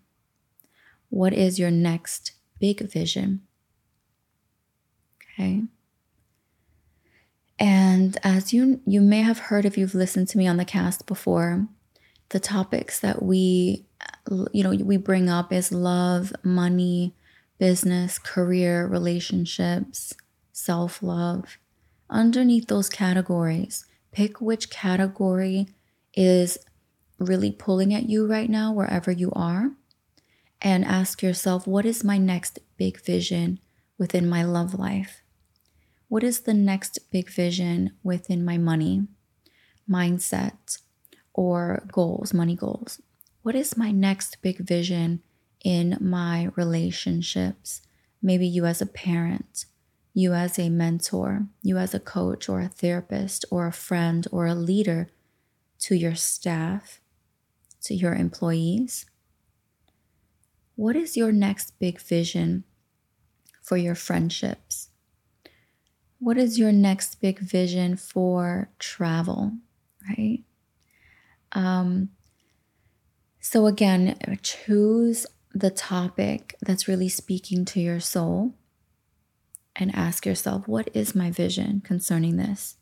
What 1.11 1.35
is 1.35 1.59
your 1.59 1.71
next 1.71 2.33
big 2.59 2.91
vision? 2.91 3.43
Okay. 5.38 5.64
And 7.93 8.17
as 8.23 8.55
you 8.55 8.81
you 8.87 9.03
may 9.03 9.21
have 9.21 9.39
heard 9.39 9.67
if 9.67 9.77
you've 9.77 9.95
listened 9.95 10.27
to 10.29 10.39
me 10.39 10.47
on 10.47 10.57
the 10.57 10.65
cast 10.65 11.05
before, 11.05 11.69
the 12.31 12.41
topics 12.41 12.99
that 13.01 13.23
we 13.23 13.85
you 14.53 14.65
know 14.65 14.71
we 14.71 14.97
bring 14.97 15.29
up 15.29 15.53
is 15.53 15.71
love 15.73 16.33
money 16.43 17.15
business 17.59 18.19
career 18.19 18.87
relationships 18.87 20.15
self-love. 20.53 21.59
Underneath 22.09 22.69
those 22.69 22.89
categories 22.89 23.85
pick 24.11 24.41
which 24.41 24.71
category 24.71 25.69
is 26.15 26.57
really 27.19 27.53
pulling 27.53 27.93
at 27.93 28.09
you 28.09 28.27
right 28.27 28.49
now 28.49 28.73
wherever 28.73 29.11
you 29.11 29.31
are 29.37 29.73
and 30.63 30.83
ask 30.87 31.23
yourself 31.23 31.67
what 31.67 31.85
is 31.85 32.03
my 32.03 32.17
next 32.17 32.59
big 32.79 32.99
vision 33.03 33.61
within 33.99 34.27
my 34.27 34.43
love 34.43 34.73
life 34.73 35.22
what 36.12 36.23
is 36.23 36.40
the 36.40 36.52
next 36.52 37.11
big 37.11 37.31
vision 37.31 37.90
within 38.02 38.45
my 38.45 38.59
money 38.59 39.07
mindset 39.88 40.78
or 41.33 41.88
goals, 41.90 42.35
money 42.35 42.54
goals. 42.54 43.00
What 43.40 43.54
is 43.54 43.78
my 43.78 43.92
next 43.92 44.42
big 44.42 44.59
vision 44.59 45.23
in 45.64 45.97
my 46.02 46.50
relationships? 46.54 47.81
Maybe 48.21 48.47
you 48.47 48.66
as 48.66 48.83
a 48.83 48.87
parent, 48.87 49.64
you 50.12 50.35
as 50.35 50.59
a 50.59 50.69
mentor, 50.69 51.47
you 51.62 51.78
as 51.78 51.95
a 51.95 51.99
coach 51.99 52.47
or 52.47 52.61
a 52.61 52.69
therapist 52.69 53.47
or 53.50 53.66
a 53.66 53.73
friend 53.73 54.26
or 54.31 54.45
a 54.45 54.54
leader 54.54 55.09
to 55.78 55.95
your 55.95 56.14
staff, 56.14 57.00
to 57.85 57.95
your 57.95 58.14
employees. 58.14 59.07
What 60.76 60.95
is 60.95 61.16
your 61.16 61.33
next 61.33 61.78
big 61.78 61.99
vision 61.99 62.64
for 63.62 63.78
your 63.78 63.95
friendships? 63.95 64.82
What 66.23 66.38
is 66.38 66.57
your 66.57 66.71
next 66.71 67.21
big 67.21 67.41
vision 67.41 67.97
for 67.97 68.71
travel, 68.79 69.55
right? 70.09 70.45
Um, 71.50 72.11
so, 73.41 73.67
again, 73.67 74.17
choose 74.41 75.26
the 75.52 75.71
topic 75.71 76.55
that's 76.62 76.87
really 76.87 77.09
speaking 77.09 77.64
to 77.64 77.81
your 77.81 77.99
soul 77.99 78.55
and 79.75 79.93
ask 79.97 80.25
yourself, 80.25 80.69
what 80.69 80.88
is 80.95 81.17
my 81.17 81.33
vision 81.33 81.83
concerning 81.85 82.37
this? 82.37 82.76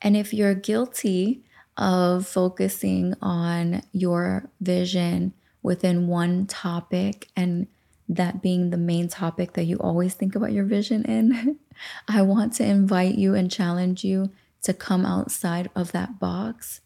And 0.00 0.16
if 0.16 0.32
you're 0.32 0.54
guilty 0.54 1.42
of 1.76 2.24
focusing 2.24 3.14
on 3.20 3.82
your 3.90 4.48
vision 4.60 5.34
within 5.60 6.06
one 6.06 6.46
topic 6.46 7.26
and 7.34 7.66
that 8.10 8.42
being 8.42 8.70
the 8.70 8.76
main 8.76 9.06
topic 9.06 9.52
that 9.52 9.64
you 9.64 9.76
always 9.78 10.14
think 10.14 10.34
about 10.34 10.52
your 10.52 10.64
vision 10.64 11.04
in, 11.04 11.58
I 12.08 12.22
want 12.22 12.54
to 12.54 12.64
invite 12.64 13.14
you 13.14 13.34
and 13.34 13.48
challenge 13.50 14.02
you 14.02 14.30
to 14.62 14.74
come 14.74 15.06
outside 15.06 15.70
of 15.76 15.92
that 15.92 16.18
box 16.18 16.80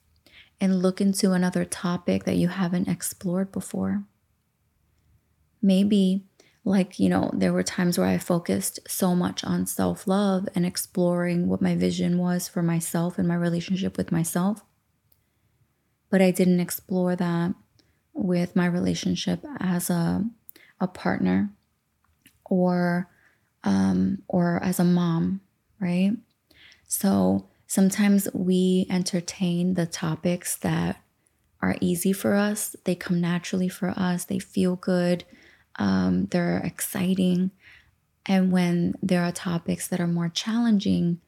and 0.60 0.82
look 0.82 1.00
into 1.00 1.32
another 1.32 1.64
topic 1.64 2.24
that 2.24 2.36
you 2.36 2.48
haven't 2.48 2.88
explored 2.88 3.50
before. 3.50 4.04
Maybe, 5.62 6.26
like, 6.62 6.98
you 7.00 7.08
know, 7.08 7.30
there 7.32 7.54
were 7.54 7.62
times 7.62 7.96
where 7.96 8.06
I 8.06 8.18
focused 8.18 8.80
so 8.86 9.14
much 9.14 9.42
on 9.44 9.66
self 9.66 10.06
love 10.06 10.46
and 10.54 10.66
exploring 10.66 11.48
what 11.48 11.62
my 11.62 11.74
vision 11.74 12.18
was 12.18 12.48
for 12.48 12.62
myself 12.62 13.18
and 13.18 13.26
my 13.26 13.34
relationship 13.34 13.96
with 13.96 14.12
myself. 14.12 14.62
But 16.10 16.20
I 16.20 16.30
didn't 16.30 16.60
explore 16.60 17.16
that 17.16 17.54
with 18.12 18.54
my 18.54 18.66
relationship 18.66 19.40
as 19.58 19.88
a, 19.88 20.24
a 20.84 20.88
partner 20.88 21.50
or 22.44 23.08
um, 23.64 24.22
or 24.28 24.62
as 24.62 24.78
a 24.78 24.84
mom, 24.84 25.40
right? 25.80 26.12
So 26.86 27.48
Sometimes 27.74 28.28
we 28.32 28.86
entertain 28.88 29.74
the 29.74 29.84
topics 29.84 30.56
that 30.58 31.02
are 31.60 31.76
easy 31.80 32.12
for 32.12 32.34
us, 32.34 32.76
they 32.84 32.94
come 32.94 33.20
naturally 33.20 33.68
for 33.68 33.88
us, 33.96 34.26
they 34.26 34.38
feel 34.38 34.76
good, 34.76 35.24
um, 35.80 36.26
they're 36.26 36.58
exciting. 36.58 37.50
And 38.26 38.52
when 38.52 38.94
there 39.02 39.24
are 39.24 39.32
topics 39.32 39.88
that 39.88 39.98
are 39.98 40.06
more 40.06 40.28
challenging, 40.28 41.20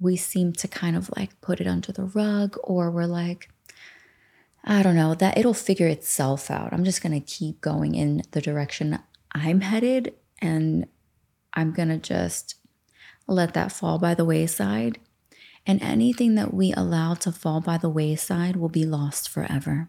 we 0.00 0.16
seem 0.16 0.54
to 0.54 0.66
kind 0.66 0.96
of 0.96 1.08
like 1.16 1.40
put 1.40 1.60
it 1.60 1.68
under 1.68 1.92
the 1.92 2.06
rug, 2.06 2.56
or 2.64 2.90
we're 2.90 3.06
like, 3.06 3.50
I 4.64 4.82
don't 4.82 4.96
know, 4.96 5.14
that 5.14 5.36
it'll 5.36 5.54
figure 5.54 5.88
itself 5.88 6.50
out. 6.50 6.72
I'm 6.72 6.84
just 6.84 7.02
going 7.02 7.20
to 7.20 7.26
keep 7.26 7.60
going 7.60 7.94
in 7.94 8.22
the 8.30 8.40
direction 8.40 8.98
I'm 9.32 9.62
headed, 9.62 10.14
and 10.40 10.86
I'm 11.54 11.72
going 11.72 11.88
to 11.88 11.98
just 11.98 12.56
let 13.26 13.54
that 13.54 13.72
fall 13.72 13.98
by 13.98 14.14
the 14.14 14.24
wayside 14.24 14.98
and 15.66 15.82
anything 15.82 16.34
that 16.34 16.52
we 16.52 16.72
allow 16.72 17.14
to 17.14 17.30
fall 17.30 17.60
by 17.60 17.78
the 17.78 17.88
wayside 17.88 18.56
will 18.56 18.68
be 18.68 18.84
lost 18.84 19.28
forever. 19.28 19.88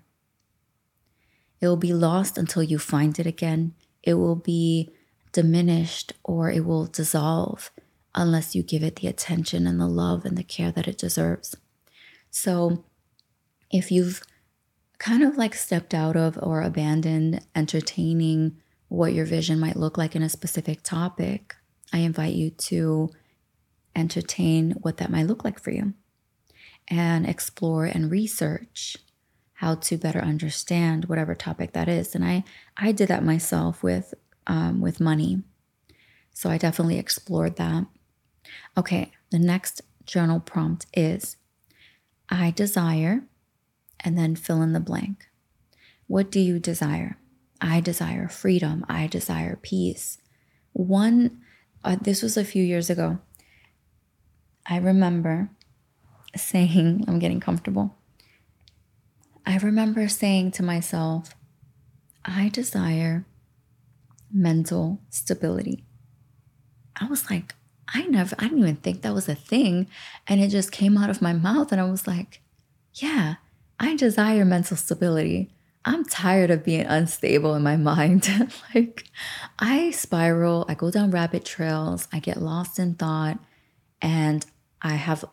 It 1.59 1.67
will 1.67 1.77
be 1.77 1.93
lost 1.93 2.37
until 2.37 2.61
you 2.61 2.77
find 2.77 3.17
it 3.17 3.25
again. 3.25 3.73
It 4.03 4.15
will 4.15 4.35
be 4.35 4.91
diminished 5.31 6.13
or 6.23 6.51
it 6.51 6.65
will 6.65 6.85
dissolve 6.85 7.71
unless 8.13 8.53
you 8.53 8.61
give 8.61 8.83
it 8.83 8.97
the 8.97 9.07
attention 9.07 9.65
and 9.65 9.79
the 9.79 9.87
love 9.87 10.25
and 10.25 10.37
the 10.37 10.43
care 10.43 10.71
that 10.71 10.87
it 10.87 10.97
deserves. 10.97 11.55
So, 12.29 12.83
if 13.71 13.91
you've 13.91 14.21
kind 15.03 15.21
of 15.21 15.35
like 15.35 15.53
stepped 15.53 15.93
out 15.93 16.15
of 16.15 16.39
or 16.41 16.61
abandoned 16.61 17.45
entertaining 17.53 18.55
what 18.87 19.11
your 19.11 19.25
vision 19.25 19.59
might 19.59 19.75
look 19.75 19.97
like 19.97 20.15
in 20.15 20.23
a 20.23 20.29
specific 20.29 20.81
topic, 20.81 21.57
I 21.91 21.97
invite 21.97 22.35
you 22.35 22.51
to 22.51 23.09
entertain 23.97 24.71
what 24.81 24.97
that 24.97 25.11
might 25.11 25.27
look 25.27 25.43
like 25.43 25.59
for 25.59 25.71
you 25.71 25.93
and 26.87 27.27
explore 27.27 27.83
and 27.83 28.09
research 28.09 28.95
how 29.55 29.75
to 29.75 29.97
better 29.97 30.21
understand 30.21 31.05
whatever 31.05 31.35
topic 31.35 31.73
that 31.73 31.89
is. 31.89 32.15
And 32.15 32.23
i 32.23 32.45
i 32.77 32.93
did 32.93 33.09
that 33.09 33.25
myself 33.25 33.83
with 33.83 34.13
um, 34.47 34.79
with 34.79 35.01
money. 35.01 35.43
So 36.33 36.49
i 36.49 36.57
definitely 36.57 36.97
explored 36.97 37.57
that. 37.57 37.87
Okay 38.77 39.11
the 39.31 39.39
next 39.39 39.81
journal 40.05 40.39
prompt 40.39 40.85
is 40.93 41.35
i 42.29 42.51
desire 42.51 43.23
and 44.03 44.17
then 44.17 44.35
fill 44.35 44.61
in 44.61 44.73
the 44.73 44.79
blank 44.79 45.27
what 46.07 46.31
do 46.31 46.39
you 46.39 46.59
desire 46.59 47.17
i 47.61 47.79
desire 47.79 48.27
freedom 48.27 48.85
i 48.89 49.07
desire 49.07 49.57
peace 49.61 50.17
one 50.73 51.39
uh, 51.85 51.97
this 52.01 52.21
was 52.21 52.37
a 52.37 52.45
few 52.45 52.63
years 52.63 52.89
ago 52.89 53.19
I 54.65 54.77
remember 54.77 55.49
saying, 56.35 57.05
I'm 57.07 57.19
getting 57.19 57.39
comfortable. 57.39 57.95
I 59.45 59.57
remember 59.57 60.07
saying 60.07 60.51
to 60.51 60.63
myself, 60.63 61.35
I 62.23 62.49
desire 62.49 63.25
mental 64.31 65.01
stability. 65.09 65.85
I 66.95 67.05
was 67.07 67.29
like, 67.29 67.55
I 67.93 68.03
never, 68.05 68.35
I 68.39 68.43
didn't 68.43 68.59
even 68.59 68.75
think 68.77 69.01
that 69.01 69.13
was 69.13 69.27
a 69.27 69.35
thing. 69.35 69.87
And 70.27 70.39
it 70.39 70.47
just 70.47 70.71
came 70.71 70.97
out 70.97 71.09
of 71.09 71.21
my 71.21 71.33
mouth. 71.33 71.71
And 71.71 71.81
I 71.81 71.89
was 71.89 72.07
like, 72.07 72.41
yeah, 72.93 73.35
I 73.83 73.97
desire 73.97 74.45
mental 74.45 74.77
stability. 74.77 75.51
I'm 75.83 76.05
tired 76.05 76.49
of 76.51 76.63
being 76.63 76.85
unstable 76.85 77.53
in 77.53 77.63
my 77.63 77.75
mind. 77.75 78.29
like, 78.73 79.03
I 79.59 79.91
spiral, 79.91 80.65
I 80.69 80.73
go 80.73 80.89
down 80.89 81.11
rabbit 81.11 81.43
trails, 81.43 82.07
I 82.13 82.19
get 82.19 82.41
lost 82.41 82.79
in 82.79 82.93
thought, 82.93 83.39
and 84.01 84.45
I 84.81 84.93
have 84.93 85.25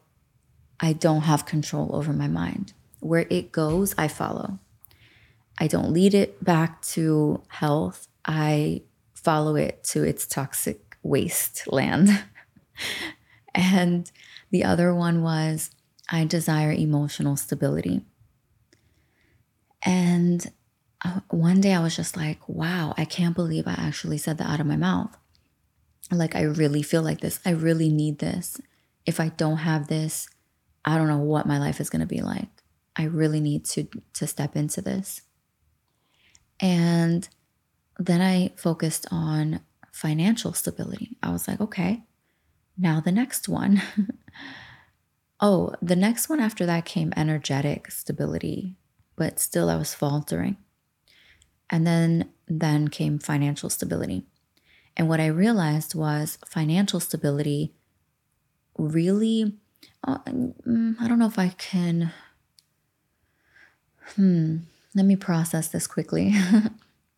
I 0.80 0.94
don't 0.94 1.22
have 1.22 1.46
control 1.46 1.94
over 1.94 2.12
my 2.12 2.26
mind. 2.26 2.72
Where 2.98 3.26
it 3.30 3.52
goes, 3.52 3.94
I 3.96 4.08
follow. 4.08 4.58
I 5.58 5.68
don't 5.68 5.92
lead 5.92 6.14
it 6.14 6.42
back 6.42 6.82
to 6.96 7.42
health. 7.48 8.08
I 8.24 8.82
follow 9.14 9.54
it 9.54 9.84
to 9.84 10.02
its 10.02 10.26
toxic 10.26 10.96
wasteland. 11.04 12.24
and 13.54 14.10
the 14.50 14.64
other 14.64 14.92
one 14.92 15.22
was 15.22 15.70
I 16.10 16.24
desire 16.24 16.72
emotional 16.72 17.36
stability. 17.36 18.02
And 19.82 20.50
uh, 21.04 21.20
one 21.30 21.60
day 21.60 21.72
I 21.72 21.82
was 21.82 21.96
just 21.96 22.16
like, 22.16 22.46
wow, 22.48 22.94
I 22.96 23.04
can't 23.04 23.34
believe 23.34 23.66
I 23.66 23.74
actually 23.78 24.18
said 24.18 24.38
that 24.38 24.48
out 24.48 24.60
of 24.60 24.66
my 24.66 24.76
mouth. 24.76 25.16
Like, 26.10 26.34
I 26.34 26.42
really 26.42 26.82
feel 26.82 27.02
like 27.02 27.20
this. 27.20 27.40
I 27.44 27.50
really 27.50 27.88
need 27.88 28.18
this 28.18 28.60
if 29.06 29.20
I 29.20 29.28
don't 29.28 29.58
have 29.58 29.88
this, 29.88 30.28
I 30.84 30.96
don't 30.96 31.08
know 31.08 31.18
what 31.18 31.46
my 31.46 31.58
life 31.58 31.80
is 31.80 31.90
going 31.90 32.00
to 32.00 32.06
be 32.06 32.20
like. 32.20 32.48
I 32.96 33.04
really 33.04 33.40
need 33.40 33.64
to 33.66 33.88
to 34.14 34.26
step 34.26 34.56
into 34.56 34.80
this. 34.80 35.22
And 36.58 37.28
then 37.98 38.20
I 38.20 38.52
focused 38.56 39.06
on 39.10 39.60
financial 39.92 40.52
stability. 40.52 41.16
I 41.22 41.30
was 41.30 41.48
like, 41.48 41.60
okay, 41.60 42.04
now 42.76 43.00
the 43.00 43.12
next 43.12 43.48
one. 43.48 43.82
oh, 45.40 45.74
the 45.80 45.96
next 45.96 46.28
one 46.28 46.40
after 46.40 46.66
that 46.66 46.84
came 46.84 47.12
energetic 47.16 47.90
stability, 47.90 48.76
but 49.20 49.38
still 49.38 49.68
I 49.68 49.76
was 49.76 49.92
faltering. 49.92 50.56
And 51.68 51.86
then 51.86 52.30
then 52.48 52.88
came 52.88 53.18
financial 53.18 53.68
stability. 53.68 54.24
And 54.96 55.10
what 55.10 55.20
I 55.20 55.26
realized 55.26 55.94
was 55.94 56.38
financial 56.46 57.00
stability 57.00 57.74
really, 58.78 59.58
uh, 60.02 60.20
mm, 60.24 60.96
I 60.98 61.06
don't 61.06 61.18
know 61.18 61.26
if 61.26 61.38
I 61.38 61.48
can 61.50 62.12
hmm, 64.14 64.56
let 64.94 65.04
me 65.04 65.16
process 65.16 65.68
this 65.68 65.86
quickly. 65.86 66.34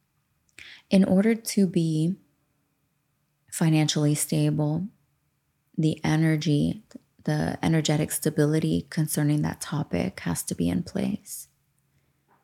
In 0.90 1.04
order 1.04 1.36
to 1.36 1.68
be 1.68 2.16
financially 3.48 4.16
stable, 4.16 4.88
the 5.78 6.00
energy, 6.02 6.82
the 7.22 7.58
energetic 7.62 8.10
stability 8.10 8.88
concerning 8.90 9.42
that 9.42 9.60
topic 9.60 10.18
has 10.20 10.42
to 10.42 10.56
be 10.56 10.68
in 10.68 10.82
place. 10.82 11.46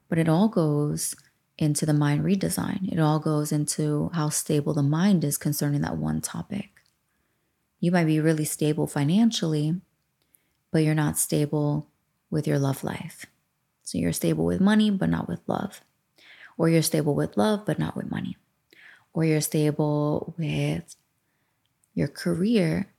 But 0.09 0.19
it 0.19 0.29
all 0.29 0.49
goes 0.49 1.15
into 1.59 1.85
the 1.85 1.93
mind 1.93 2.25
redesign. 2.25 2.91
It 2.91 2.99
all 2.99 3.19
goes 3.19 3.53
into 3.53 4.11
how 4.15 4.29
stable 4.29 4.75
the 4.75 4.83
mind 4.83 5.25
is 5.25 5.37
concerning 5.37 5.81
that 5.83 5.99
one 5.99 6.21
topic. 6.21 6.71
You 7.81 7.93
might 7.93 8.05
be 8.07 8.21
really 8.21 8.45
stable 8.45 8.87
financially, 8.87 9.81
but 10.71 10.83
you're 10.83 10.95
not 10.95 11.19
stable 11.19 11.89
with 12.31 12.47
your 12.47 12.59
love 12.59 12.85
life. 12.85 13.27
So 13.83 13.99
you're 13.99 14.13
stable 14.13 14.45
with 14.45 14.61
money, 14.61 14.91
but 14.91 15.09
not 15.09 15.29
with 15.29 15.41
love. 15.47 15.81
Or 16.57 16.69
you're 16.69 16.83
stable 16.83 17.15
with 17.15 17.37
love, 17.37 17.65
but 17.65 17.79
not 17.79 17.97
with 17.97 18.11
money. 18.11 18.37
Or 19.13 19.25
you're 19.25 19.41
stable 19.41 20.35
with 20.39 20.95
your 21.95 22.09
career, 22.09 22.93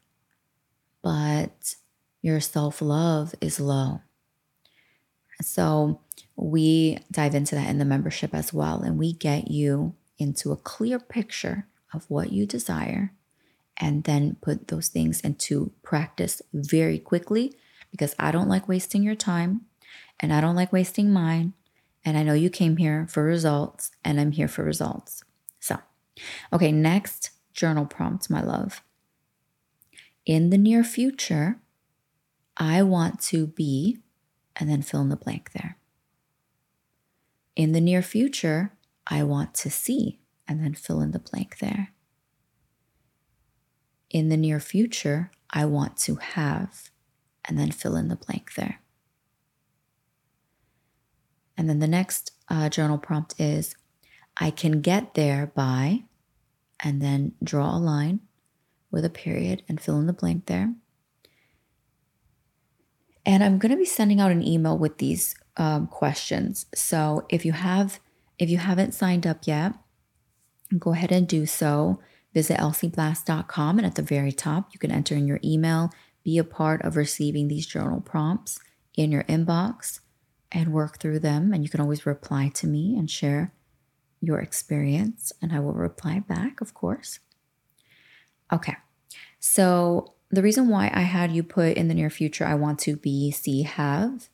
but 1.01 1.75
your 2.22 2.39
self 2.39 2.82
love 2.82 3.36
is 3.39 3.60
low. 3.60 4.01
So 5.42 6.01
we 6.41 6.98
dive 7.12 7.36
into 7.36 7.55
that 7.55 7.69
in 7.69 7.79
the 7.79 7.86
membership 7.86 8.34
as 8.34 8.53
well. 8.53 8.81
And 8.81 8.98
we 8.98 9.13
get 9.13 9.50
you 9.50 9.96
into 10.17 10.51
a 10.51 10.58
clear 10.58 11.00
picture 11.00 11.67
of 11.93 12.05
what 12.10 12.31
you 12.31 12.46
desire 12.46 13.12
and 13.77 14.03
then 14.03 14.38
put 14.41 14.67
those 14.67 14.88
things 14.88 15.22
into 15.22 15.72
practice 15.84 16.41
very 16.53 17.00
quickly 17.00 17.53
because 17.91 18.15
I 18.19 18.31
don't 18.31 18.50
like 18.50 18.67
wasting 18.67 19.03
your 19.03 19.15
time 19.15 19.62
and 20.19 20.34
I 20.34 20.41
don't 20.41 20.55
like 20.55 20.72
wasting 20.72 21.12
mine. 21.12 21.53
And 22.05 22.17
I 22.17 22.24
know 22.24 22.34
you 22.34 22.50
came 22.50 22.77
here 22.77 23.05
for 23.10 23.24
results 23.24 23.91
and 24.05 24.19
I'm 24.19 24.31
here 24.31 24.48
for 24.48 24.63
results. 24.63 25.24
So, 25.60 25.77
okay, 26.53 26.72
next 26.72 27.31
journal 27.53 27.86
prompt, 27.86 28.29
my 28.29 28.41
love. 28.41 28.81
In 30.25 30.50
the 30.50 30.58
near 30.58 30.84
future, 30.84 31.60
I 32.55 32.84
want 32.84 33.19
to 33.24 33.48
be, 33.48 33.98
and 34.55 34.69
then 34.69 34.81
fill 34.81 35.01
in 35.01 35.10
the 35.10 35.15
blank 35.15 35.51
there. 35.53 35.78
In 37.60 37.74
the 37.74 37.82
near 37.82 38.01
future, 38.01 38.72
I 39.06 39.22
want 39.24 39.54
to 39.56 39.70
see, 39.70 40.22
and 40.48 40.63
then 40.63 40.74
fill 40.74 41.01
in 41.01 41.12
the 41.12 41.20
blank 41.20 41.58
there. 41.58 41.92
In 44.10 44.30
the 44.30 44.38
near 44.38 44.62
future, 44.62 45.30
I 45.50 45.66
want 45.66 45.98
to 45.98 46.16
have, 46.16 46.89
and 47.44 47.60
then 47.60 47.72
fill 47.72 47.98
in 47.98 48.08
the 48.08 48.16
blank 48.16 48.54
there. 48.54 48.80
And 51.58 51.70
then 51.70 51.80
the 51.80 51.88
next 51.88 52.32
uh, 52.48 52.70
journal 52.70 52.98
prompt 52.98 53.36
is 53.38 53.75
I 54.38 54.51
can 54.51 54.80
get 54.80 55.16
there 55.16 55.51
by, 55.54 56.06
and 56.80 57.01
then 57.01 57.34
draw 57.44 57.75
a 57.75 57.78
line 57.78 58.22
with 58.89 59.04
a 59.04 59.10
period 59.10 59.63
and 59.68 59.82
fill 59.82 60.00
in 60.00 60.08
the 60.08 60.13
blank 60.13 60.46
there. 60.46 60.75
And 63.25 63.44
I'm 63.44 63.60
going 63.60 63.72
to 63.72 63.78
be 63.78 63.84
sending 63.84 64.22
out 64.22 64.32
an 64.32 64.48
email 64.48 64.78
with 64.78 64.98
these 65.00 65.36
um, 65.60 65.86
questions. 65.88 66.66
So 66.74 67.25
if 67.30 67.46
you 67.46 67.51
have, 67.51 68.00
if 68.39 68.50
you 68.50 68.58
haven't 68.58 68.94
signed 68.94 69.28
up 69.28 69.46
yet, 69.46 69.74
go 70.80 70.94
ahead 70.94 71.12
and 71.12 71.28
do 71.28 71.46
so. 71.46 72.00
Visit 72.34 72.58
elsieblass.com 72.58 73.78
and 73.78 73.86
at 73.86 73.96
the 73.96 74.01
very 74.01 74.32
top, 74.32 74.70
you 74.72 74.80
can 74.80 74.92
enter 74.92 75.16
in 75.16 75.28
your 75.28 75.39
email, 75.44 75.92
be 76.24 76.38
a 76.38 76.44
part 76.44 76.82
of 76.84 76.96
receiving 76.96 77.48
these 77.48 77.68
journal 77.68 78.01
prompts 78.01 78.60
in 78.96 79.12
your 79.12 79.24
inbox 79.24 80.00
and 80.51 80.74
work 80.74 81.00
through 81.00 81.20
them. 81.20 81.53
And 81.53 81.64
you 81.64 81.70
can 81.70 81.81
always 81.81 82.05
reply 82.05 82.50
to 82.55 82.68
me 82.68 82.96
and 82.98 83.12
share 83.12 83.53
your 84.22 84.40
experience, 84.40 85.31
and 85.42 85.53
I 85.53 85.60
will 85.60 85.74
reply 85.74 86.20
back, 86.20 86.60
of 86.60 86.74
course. 86.74 87.20
Okay, 88.51 88.75
so 89.40 90.14
the 90.29 90.42
reason 90.42 90.68
why 90.68 90.92
I 90.94 91.01
had 91.01 91.31
you 91.31 91.42
put 91.42 91.77
in 91.77 91.88
the 91.88 91.94
near 91.94 92.10
future, 92.10 92.46
I 92.46 92.55
want 92.55 92.79
to 92.79 92.98
be, 92.98 93.31
see, 93.31 93.64
have, 93.64 94.27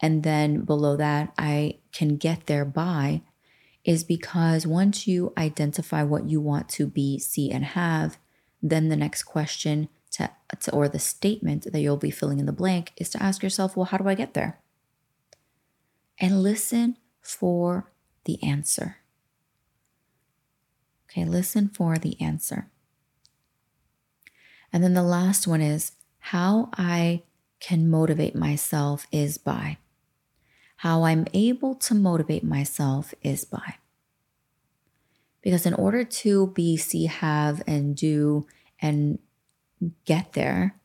and 0.00 0.22
then 0.22 0.62
below 0.62 0.96
that, 0.96 1.32
I 1.36 1.78
can 1.92 2.16
get 2.16 2.46
there 2.46 2.64
by, 2.64 3.22
is 3.84 4.04
because 4.04 4.66
once 4.66 5.06
you 5.06 5.32
identify 5.36 6.02
what 6.02 6.28
you 6.28 6.40
want 6.40 6.68
to 6.70 6.86
be, 6.86 7.18
see, 7.18 7.50
and 7.50 7.64
have, 7.64 8.18
then 8.62 8.88
the 8.88 8.96
next 8.96 9.24
question 9.24 9.88
to, 10.12 10.30
to, 10.60 10.72
or 10.72 10.88
the 10.88 10.98
statement 10.98 11.72
that 11.72 11.80
you'll 11.80 11.96
be 11.96 12.10
filling 12.10 12.38
in 12.38 12.46
the 12.46 12.52
blank 12.52 12.92
is 12.96 13.08
to 13.10 13.22
ask 13.22 13.42
yourself, 13.42 13.76
well, 13.76 13.86
how 13.86 13.98
do 13.98 14.08
I 14.08 14.14
get 14.14 14.34
there? 14.34 14.60
And 16.20 16.42
listen 16.42 16.96
for 17.20 17.90
the 18.24 18.42
answer. 18.42 18.98
Okay, 21.10 21.24
listen 21.24 21.68
for 21.68 21.96
the 21.96 22.20
answer. 22.20 22.68
And 24.72 24.84
then 24.84 24.94
the 24.94 25.02
last 25.02 25.46
one 25.46 25.62
is 25.62 25.92
how 26.18 26.68
I 26.74 27.22
can 27.60 27.88
motivate 27.88 28.34
myself 28.34 29.06
is 29.10 29.38
by. 29.38 29.78
How 30.78 31.02
I'm 31.02 31.26
able 31.34 31.74
to 31.74 31.94
motivate 31.94 32.44
myself 32.44 33.12
is 33.20 33.44
by. 33.44 33.74
Because 35.42 35.66
in 35.66 35.74
order 35.74 36.04
to 36.04 36.48
be, 36.48 36.76
see, 36.76 37.06
have, 37.06 37.62
and 37.66 37.96
do, 37.96 38.46
and 38.80 39.18
get 40.04 40.34
there, 40.34 40.76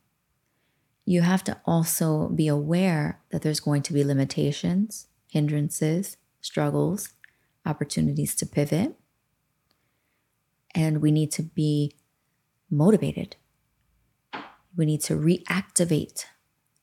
you 1.06 1.22
have 1.22 1.44
to 1.44 1.62
also 1.66 2.30
be 2.30 2.48
aware 2.48 3.20
that 3.30 3.44
there's 3.44 3.60
going 3.60 3.84
to 3.84 3.94
be 3.94 4.04
limitations, 4.04 5.08
hindrances, 5.28 6.18
struggles, 6.42 7.10
opportunities 7.64 8.34
to 8.38 8.48
pivot. 8.48 8.96
And 10.74 11.04
we 11.04 11.12
need 11.12 11.32
to 11.34 11.44
be 11.44 11.94
motivated. 12.68 13.36
We 14.76 14.88
need 14.88 15.02
to 15.02 15.14
reactivate 15.14 16.26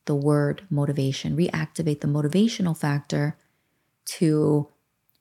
the 0.05 0.15
word 0.15 0.63
motivation, 0.69 1.37
reactivate 1.37 2.01
the 2.01 2.07
motivational 2.07 2.77
factor 2.77 3.37
to 4.05 4.69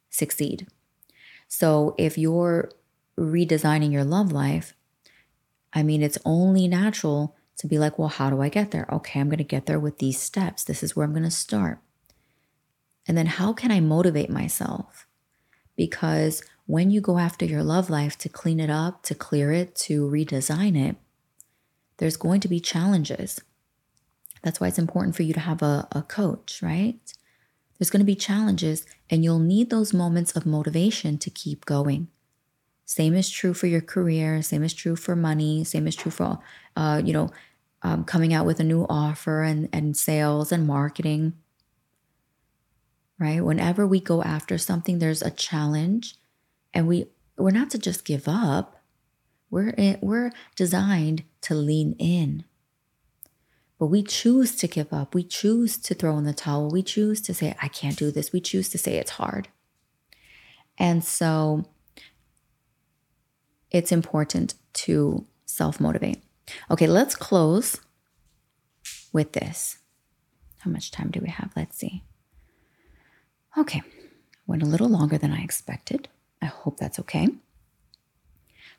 succeed. 0.09 0.67
So 1.49 1.95
if 1.99 2.17
you're 2.17 2.71
redesigning 3.19 3.93
your 3.93 4.05
love 4.05 4.33
life, 4.33 4.75
I 5.73 5.83
mean, 5.83 6.03
it's 6.03 6.19
only 6.25 6.67
natural 6.67 7.37
to 7.59 7.67
be 7.67 7.79
like, 7.79 7.99
well, 7.99 8.09
how 8.09 8.31
do 8.31 8.41
I 8.41 8.49
get 8.49 8.71
there? 8.71 8.89
Okay, 8.91 9.21
I'm 9.21 9.29
going 9.29 9.39
to 9.39 9.45
get 9.45 9.67
there 9.67 9.79
with 9.79 9.99
these 9.99 10.19
steps. 10.19 10.65
This 10.65 10.83
is 10.83 10.97
where 10.97 11.05
I'm 11.05 11.13
going 11.13 11.23
to 11.25 11.31
start. 11.31 11.79
And 13.07 13.17
then 13.17 13.27
how 13.27 13.53
can 13.53 13.71
I 13.71 13.81
motivate 13.81 14.31
myself? 14.31 15.07
Because 15.77 16.43
when 16.67 16.91
you 16.91 17.01
go 17.01 17.19
after 17.19 17.45
your 17.45 17.63
love 17.63 17.91
life 17.91 18.17
to 18.19 18.29
clean 18.29 18.61
it 18.61 18.71
up, 18.71 19.03
to 19.05 19.15
clear 19.15 19.53
it, 19.53 19.75
to 19.75 20.09
redesign 20.09 20.77
it, 20.77 20.97
there's 21.99 22.17
going 22.17 22.41
to 22.41 22.49
be 22.49 22.61
challenges. 22.61 23.41
That's 24.43 24.61
why 24.61 24.69
it's 24.69 24.79
important 24.79 25.17
for 25.17 25.23
you 25.23 25.35
to 25.35 25.41
have 25.41 25.63
a, 25.63 25.87
a 25.93 26.03
coach, 26.03 26.61
right? 26.63 26.99
There's 27.79 27.91
going 27.91 28.01
to 28.01 28.07
be 28.07 28.15
challenges, 28.15 28.87
and 29.09 29.25
you'll 29.25 29.39
need 29.39 29.71
those 29.71 29.95
moments 29.95 30.33
of 30.33 30.45
motivation 30.47 31.19
to 31.19 31.31
keep 31.31 31.65
going. 31.65 32.09
Same 32.85 33.15
is 33.15 33.31
true 33.31 33.55
for 33.55 33.69
your 33.69 33.81
career. 33.81 34.43
Same 34.43 34.65
is 34.65 34.75
true 34.75 34.97
for 34.97 35.15
money. 35.15 35.65
Same 35.65 35.87
is 35.87 35.95
true 35.95 36.11
for, 36.11 36.41
uh, 36.77 37.01
you 37.05 37.13
know, 37.13 37.31
um, 37.83 38.05
coming 38.05 38.35
out 38.35 38.47
with 38.47 38.61
a 38.61 38.65
new 38.65 38.85
offer 38.89 39.43
and, 39.43 39.69
and 39.73 39.97
sales 39.97 40.53
and 40.53 40.67
marketing. 40.67 41.35
Right? 43.19 43.45
Whenever 43.45 43.87
we 43.87 44.01
go 44.01 44.23
after 44.23 44.59
something, 44.59 44.99
there's 44.99 45.23
a 45.23 45.31
challenge, 45.31 46.17
and 46.75 46.89
we 46.89 47.07
we're 47.37 47.51
not 47.51 47.71
to 47.71 47.79
just 47.79 48.05
give 48.05 48.27
up. 48.27 48.83
We're 49.51 49.99
we're 50.01 50.33
designed 50.57 51.25
to 51.43 51.55
lean 51.55 51.95
in. 51.99 52.45
But 53.81 53.87
we 53.87 54.03
choose 54.03 54.55
to 54.57 54.69
give 54.69 54.93
up. 54.93 55.15
We 55.15 55.25
choose 55.25 55.79
to 55.79 55.95
throw 55.95 56.19
in 56.19 56.25
the 56.25 56.35
towel. 56.35 56.69
We 56.69 56.83
choose 56.83 57.23
to 57.23 57.33
say, 57.33 57.57
I 57.63 57.69
can't 57.69 57.97
do 57.97 58.11
this. 58.11 58.31
We 58.31 58.39
choose 58.43 58.69
to 58.69 58.79
say 58.79 58.99
it's 58.99 59.13
hard. 59.13 59.49
And 60.77 61.03
so 61.03 61.65
it's 63.71 63.91
important 63.91 64.53
to 64.85 65.27
self 65.47 65.81
motivate. 65.81 66.23
Okay, 66.71 66.87
let's 66.87 67.15
close 67.15 67.81
with 69.15 69.33
this. 69.33 69.79
How 70.59 70.71
much 70.71 70.91
time 70.91 71.11
do 71.11 71.21
we 71.21 71.31
have? 71.31 71.51
Let's 71.57 71.79
see. 71.79 72.05
Okay, 73.57 73.81
went 74.47 74.63
a 74.63 74.67
little 74.67 74.91
longer 74.91 75.17
than 75.17 75.33
I 75.33 75.43
expected. 75.43 76.07
I 76.43 76.47
hope 76.47 76.77
that's 76.77 76.99
okay. 76.99 77.29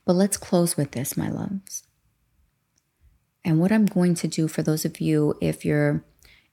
But 0.05 0.13
let's 0.13 0.37
close 0.37 0.77
with 0.77 0.91
this, 0.91 1.17
my 1.17 1.29
loves. 1.29 1.87
And 3.43 3.59
what 3.59 3.71
I'm 3.71 3.85
going 3.85 4.15
to 4.15 4.27
do 4.27 4.47
for 4.47 4.61
those 4.61 4.85
of 4.85 5.01
you, 5.01 5.37
if 5.41 5.65
you're 5.65 6.03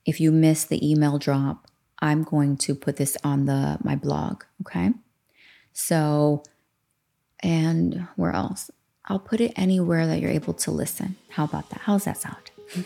if 0.05 0.19
you 0.19 0.31
miss 0.31 0.65
the 0.65 0.89
email 0.89 1.19
drop, 1.19 1.67
I'm 1.99 2.23
going 2.23 2.57
to 2.57 2.73
put 2.73 2.95
this 2.97 3.17
on 3.23 3.45
the 3.45 3.77
my 3.83 3.95
blog. 3.95 4.43
Okay. 4.61 4.91
So 5.73 6.43
and 7.41 8.07
where 8.15 8.31
else? 8.31 8.71
I'll 9.05 9.19
put 9.19 9.41
it 9.41 9.53
anywhere 9.55 10.05
that 10.07 10.19
you're 10.19 10.31
able 10.31 10.53
to 10.55 10.71
listen. 10.71 11.15
How 11.29 11.45
about 11.45 11.69
that? 11.69 11.81
How's 11.81 12.05
that 12.05 12.17
sound? 12.17 12.51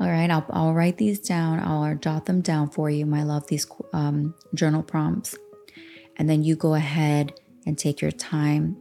All 0.00 0.08
right, 0.08 0.30
I'll, 0.30 0.46
I'll 0.50 0.74
write 0.74 0.96
these 0.96 1.18
down. 1.18 1.60
I'll 1.60 1.94
jot 1.96 2.26
them 2.26 2.40
down 2.40 2.70
for 2.70 2.88
you, 2.88 3.04
my 3.04 3.24
love, 3.24 3.46
these 3.48 3.66
um, 3.92 4.34
journal 4.54 4.82
prompts. 4.82 5.36
And 6.16 6.28
then 6.28 6.42
you 6.42 6.56
go 6.56 6.74
ahead 6.74 7.34
and 7.66 7.76
take 7.76 8.00
your 8.00 8.10
time 8.12 8.76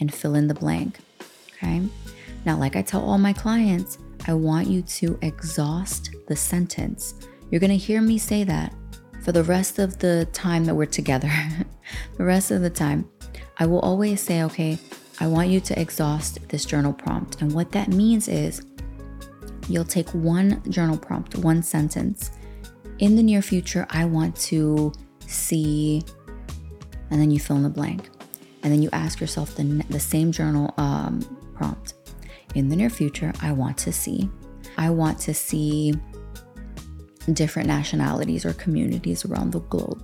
and 0.00 0.12
fill 0.12 0.34
in 0.34 0.48
the 0.48 0.54
blank. 0.54 0.98
Okay. 1.54 1.82
Now, 2.44 2.56
like 2.56 2.76
I 2.76 2.82
tell 2.82 3.02
all 3.02 3.18
my 3.18 3.32
clients, 3.32 3.98
I 4.26 4.34
want 4.34 4.68
you 4.68 4.82
to 4.82 5.18
exhaust 5.22 6.10
the 6.28 6.36
sentence. 6.36 7.14
You're 7.50 7.60
going 7.60 7.70
to 7.70 7.76
hear 7.76 8.00
me 8.00 8.18
say 8.18 8.44
that 8.44 8.74
for 9.22 9.32
the 9.32 9.44
rest 9.44 9.78
of 9.78 9.98
the 9.98 10.28
time 10.32 10.64
that 10.64 10.74
we're 10.74 10.86
together. 10.86 11.30
the 12.16 12.24
rest 12.24 12.50
of 12.50 12.62
the 12.62 12.70
time, 12.70 13.08
I 13.58 13.66
will 13.66 13.80
always 13.80 14.20
say, 14.20 14.42
okay, 14.44 14.78
I 15.20 15.26
want 15.26 15.48
you 15.48 15.60
to 15.60 15.80
exhaust 15.80 16.48
this 16.48 16.64
journal 16.64 16.92
prompt. 16.92 17.40
And 17.42 17.52
what 17.52 17.72
that 17.72 17.88
means 17.88 18.28
is 18.28 18.62
you'll 19.68 19.84
take 19.84 20.08
one 20.10 20.62
journal 20.70 20.96
prompt, 20.96 21.36
one 21.36 21.62
sentence. 21.62 22.32
In 22.98 23.16
the 23.16 23.22
near 23.22 23.42
future, 23.42 23.86
I 23.90 24.04
want 24.04 24.36
to 24.36 24.92
see, 25.26 26.02
and 27.10 27.20
then 27.20 27.30
you 27.30 27.38
fill 27.38 27.56
in 27.56 27.62
the 27.62 27.68
blank. 27.68 28.08
And 28.62 28.72
then 28.72 28.82
you 28.82 28.88
ask 28.92 29.20
yourself 29.20 29.56
the, 29.56 29.64
the 29.90 29.98
same 30.00 30.30
journal 30.30 30.72
um, 30.78 31.20
prompt 31.54 31.94
in 32.54 32.68
the 32.68 32.76
near 32.76 32.90
future, 32.90 33.32
I 33.40 33.52
want 33.52 33.78
to 33.78 33.92
see. 33.92 34.28
I 34.76 34.90
want 34.90 35.18
to 35.20 35.34
see 35.34 35.94
different 37.32 37.68
nationalities 37.68 38.44
or 38.44 38.52
communities 38.54 39.24
around 39.24 39.52
the 39.52 39.60
globe. 39.60 40.02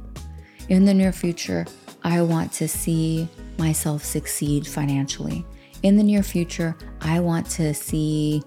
In 0.69 0.85
the 0.85 0.95
near 0.95 1.13
future, 1.13 1.67
I 2.03 2.23
want 2.23 2.53
to 2.55 2.69
see 2.69 3.29
myself 3.59 4.05
succeed 4.05 4.67
financially. 4.67 5.45
In 5.83 5.97
the 5.97 6.03
near 6.03 6.23
future, 6.23 6.77
I 7.01 7.21
want 7.21 7.49
to 7.51 7.75
see 7.75 8.43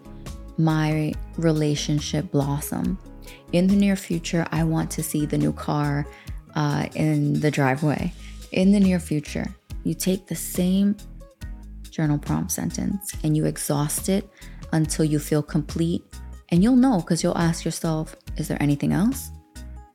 my 0.57 1.13
relationship 1.37 2.31
blossom. 2.31 2.97
In 3.51 3.67
the 3.67 3.75
near 3.75 3.95
future, 3.95 4.47
I 4.51 4.63
want 4.63 4.91
to 4.91 5.03
see 5.03 5.25
the 5.25 5.37
new 5.37 5.53
car 5.53 6.05
uh, 6.55 6.87
in 6.95 7.39
the 7.39 7.51
driveway. 7.51 8.13
In 8.51 8.71
the 8.71 8.79
near 8.79 8.99
future, 8.99 9.47
you 9.83 9.93
take 9.93 10.27
the 10.27 10.35
same 10.35 10.95
journal 11.91 12.17
prompt 12.17 12.51
sentence 12.51 13.13
and 13.23 13.37
you 13.37 13.45
exhaust 13.45 14.09
it 14.09 14.27
until 14.73 15.05
you 15.05 15.19
feel 15.19 15.43
complete. 15.43 16.03
And 16.49 16.63
you'll 16.63 16.75
know 16.75 16.97
because 16.97 17.23
you'll 17.23 17.37
ask 17.37 17.63
yourself, 17.63 18.15
is 18.37 18.47
there 18.47 18.61
anything 18.61 18.91
else? 18.93 19.29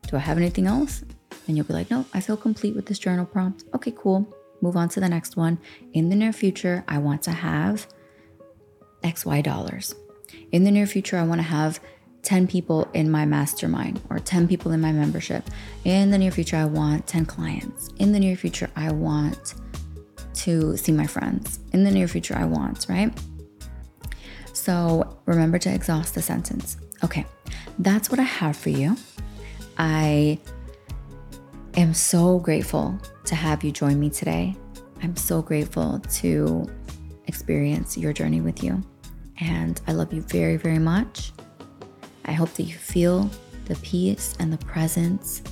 Do 0.06 0.16
I 0.16 0.20
have 0.20 0.38
anything 0.38 0.66
else? 0.66 1.04
And 1.48 1.56
you'll 1.56 1.66
be 1.66 1.74
like, 1.74 1.90
no, 1.90 2.04
I 2.14 2.20
feel 2.20 2.36
complete 2.36 2.74
with 2.74 2.86
this 2.86 2.98
journal 2.98 3.26
prompt. 3.26 3.64
Okay, 3.74 3.92
cool. 3.96 4.26
Move 4.60 4.76
on 4.76 4.88
to 4.90 5.00
the 5.00 5.08
next 5.08 5.36
one. 5.36 5.58
In 5.92 6.08
the 6.08 6.16
near 6.16 6.32
future, 6.32 6.84
I 6.88 6.98
want 6.98 7.22
to 7.22 7.32
have 7.32 7.86
XY 9.02 9.42
dollars. 9.42 9.94
In 10.52 10.64
the 10.64 10.70
near 10.70 10.86
future, 10.86 11.18
I 11.18 11.24
want 11.24 11.40
to 11.40 11.46
have 11.46 11.80
10 12.22 12.48
people 12.48 12.88
in 12.92 13.10
my 13.10 13.24
mastermind 13.24 14.00
or 14.10 14.18
10 14.18 14.48
people 14.48 14.72
in 14.72 14.80
my 14.80 14.90
membership. 14.90 15.44
In 15.84 16.10
the 16.10 16.18
near 16.18 16.32
future, 16.32 16.56
I 16.56 16.64
want 16.64 17.06
10 17.06 17.26
clients. 17.26 17.90
In 17.98 18.12
the 18.12 18.18
near 18.18 18.36
future, 18.36 18.68
I 18.74 18.90
want 18.90 19.54
to 20.36 20.76
see 20.76 20.92
my 20.92 21.06
friends. 21.06 21.60
In 21.72 21.84
the 21.84 21.90
near 21.90 22.08
future, 22.08 22.36
I 22.36 22.44
want, 22.44 22.86
right? 22.88 23.12
So 24.52 25.18
remember 25.26 25.58
to 25.58 25.72
exhaust 25.72 26.14
the 26.14 26.22
sentence. 26.22 26.76
Okay, 27.04 27.26
that's 27.78 28.10
what 28.10 28.18
I 28.18 28.24
have 28.24 28.56
for 28.56 28.70
you. 28.70 28.96
I 29.78 30.38
am 31.76 31.92
so 31.92 32.38
grateful 32.38 32.98
to 33.24 33.34
have 33.34 33.62
you 33.62 33.70
join 33.70 34.00
me 34.00 34.10
today. 34.10 34.56
I'm 35.02 35.16
so 35.16 35.42
grateful 35.42 36.00
to 36.14 36.66
experience 37.26 37.98
your 37.98 38.12
journey 38.12 38.40
with 38.40 38.62
you. 38.62 38.82
And 39.40 39.80
I 39.86 39.92
love 39.92 40.12
you 40.12 40.22
very, 40.22 40.56
very 40.56 40.78
much. 40.78 41.32
I 42.24 42.32
hope 42.32 42.52
that 42.54 42.64
you 42.64 42.74
feel 42.74 43.30
the 43.66 43.76
peace 43.76 44.34
and 44.40 44.52
the 44.52 44.64
presence 44.64 45.42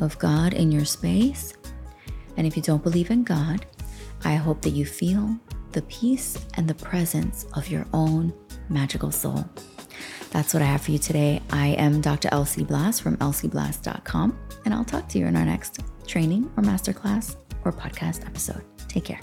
of 0.00 0.18
God 0.18 0.54
in 0.54 0.70
your 0.70 0.84
space. 0.84 1.54
And 2.36 2.46
if 2.46 2.56
you 2.56 2.62
don't 2.62 2.82
believe 2.82 3.10
in 3.10 3.24
God, 3.24 3.66
I 4.24 4.34
hope 4.34 4.62
that 4.62 4.70
you 4.70 4.84
feel 4.84 5.36
the 5.72 5.82
peace 5.82 6.38
and 6.54 6.68
the 6.68 6.74
presence 6.74 7.46
of 7.54 7.68
your 7.68 7.86
own 7.92 8.32
magical 8.68 9.10
soul. 9.10 9.44
That's 10.30 10.54
what 10.54 10.62
I 10.62 10.66
have 10.66 10.82
for 10.82 10.92
you 10.92 10.98
today. 10.98 11.42
I 11.50 11.68
am 11.68 12.00
Dr. 12.00 12.28
Elsie 12.32 12.64
Blass 12.64 13.00
from 13.00 13.16
elsieblass.com, 13.18 14.38
and 14.64 14.74
I'll 14.74 14.84
talk 14.84 15.08
to 15.08 15.18
you 15.18 15.26
in 15.26 15.36
our 15.36 15.44
next 15.44 15.80
training 16.06 16.50
or 16.56 16.62
masterclass 16.62 17.36
or 17.64 17.72
podcast 17.72 18.26
episode. 18.26 18.64
Take 18.88 19.04
care. 19.04 19.20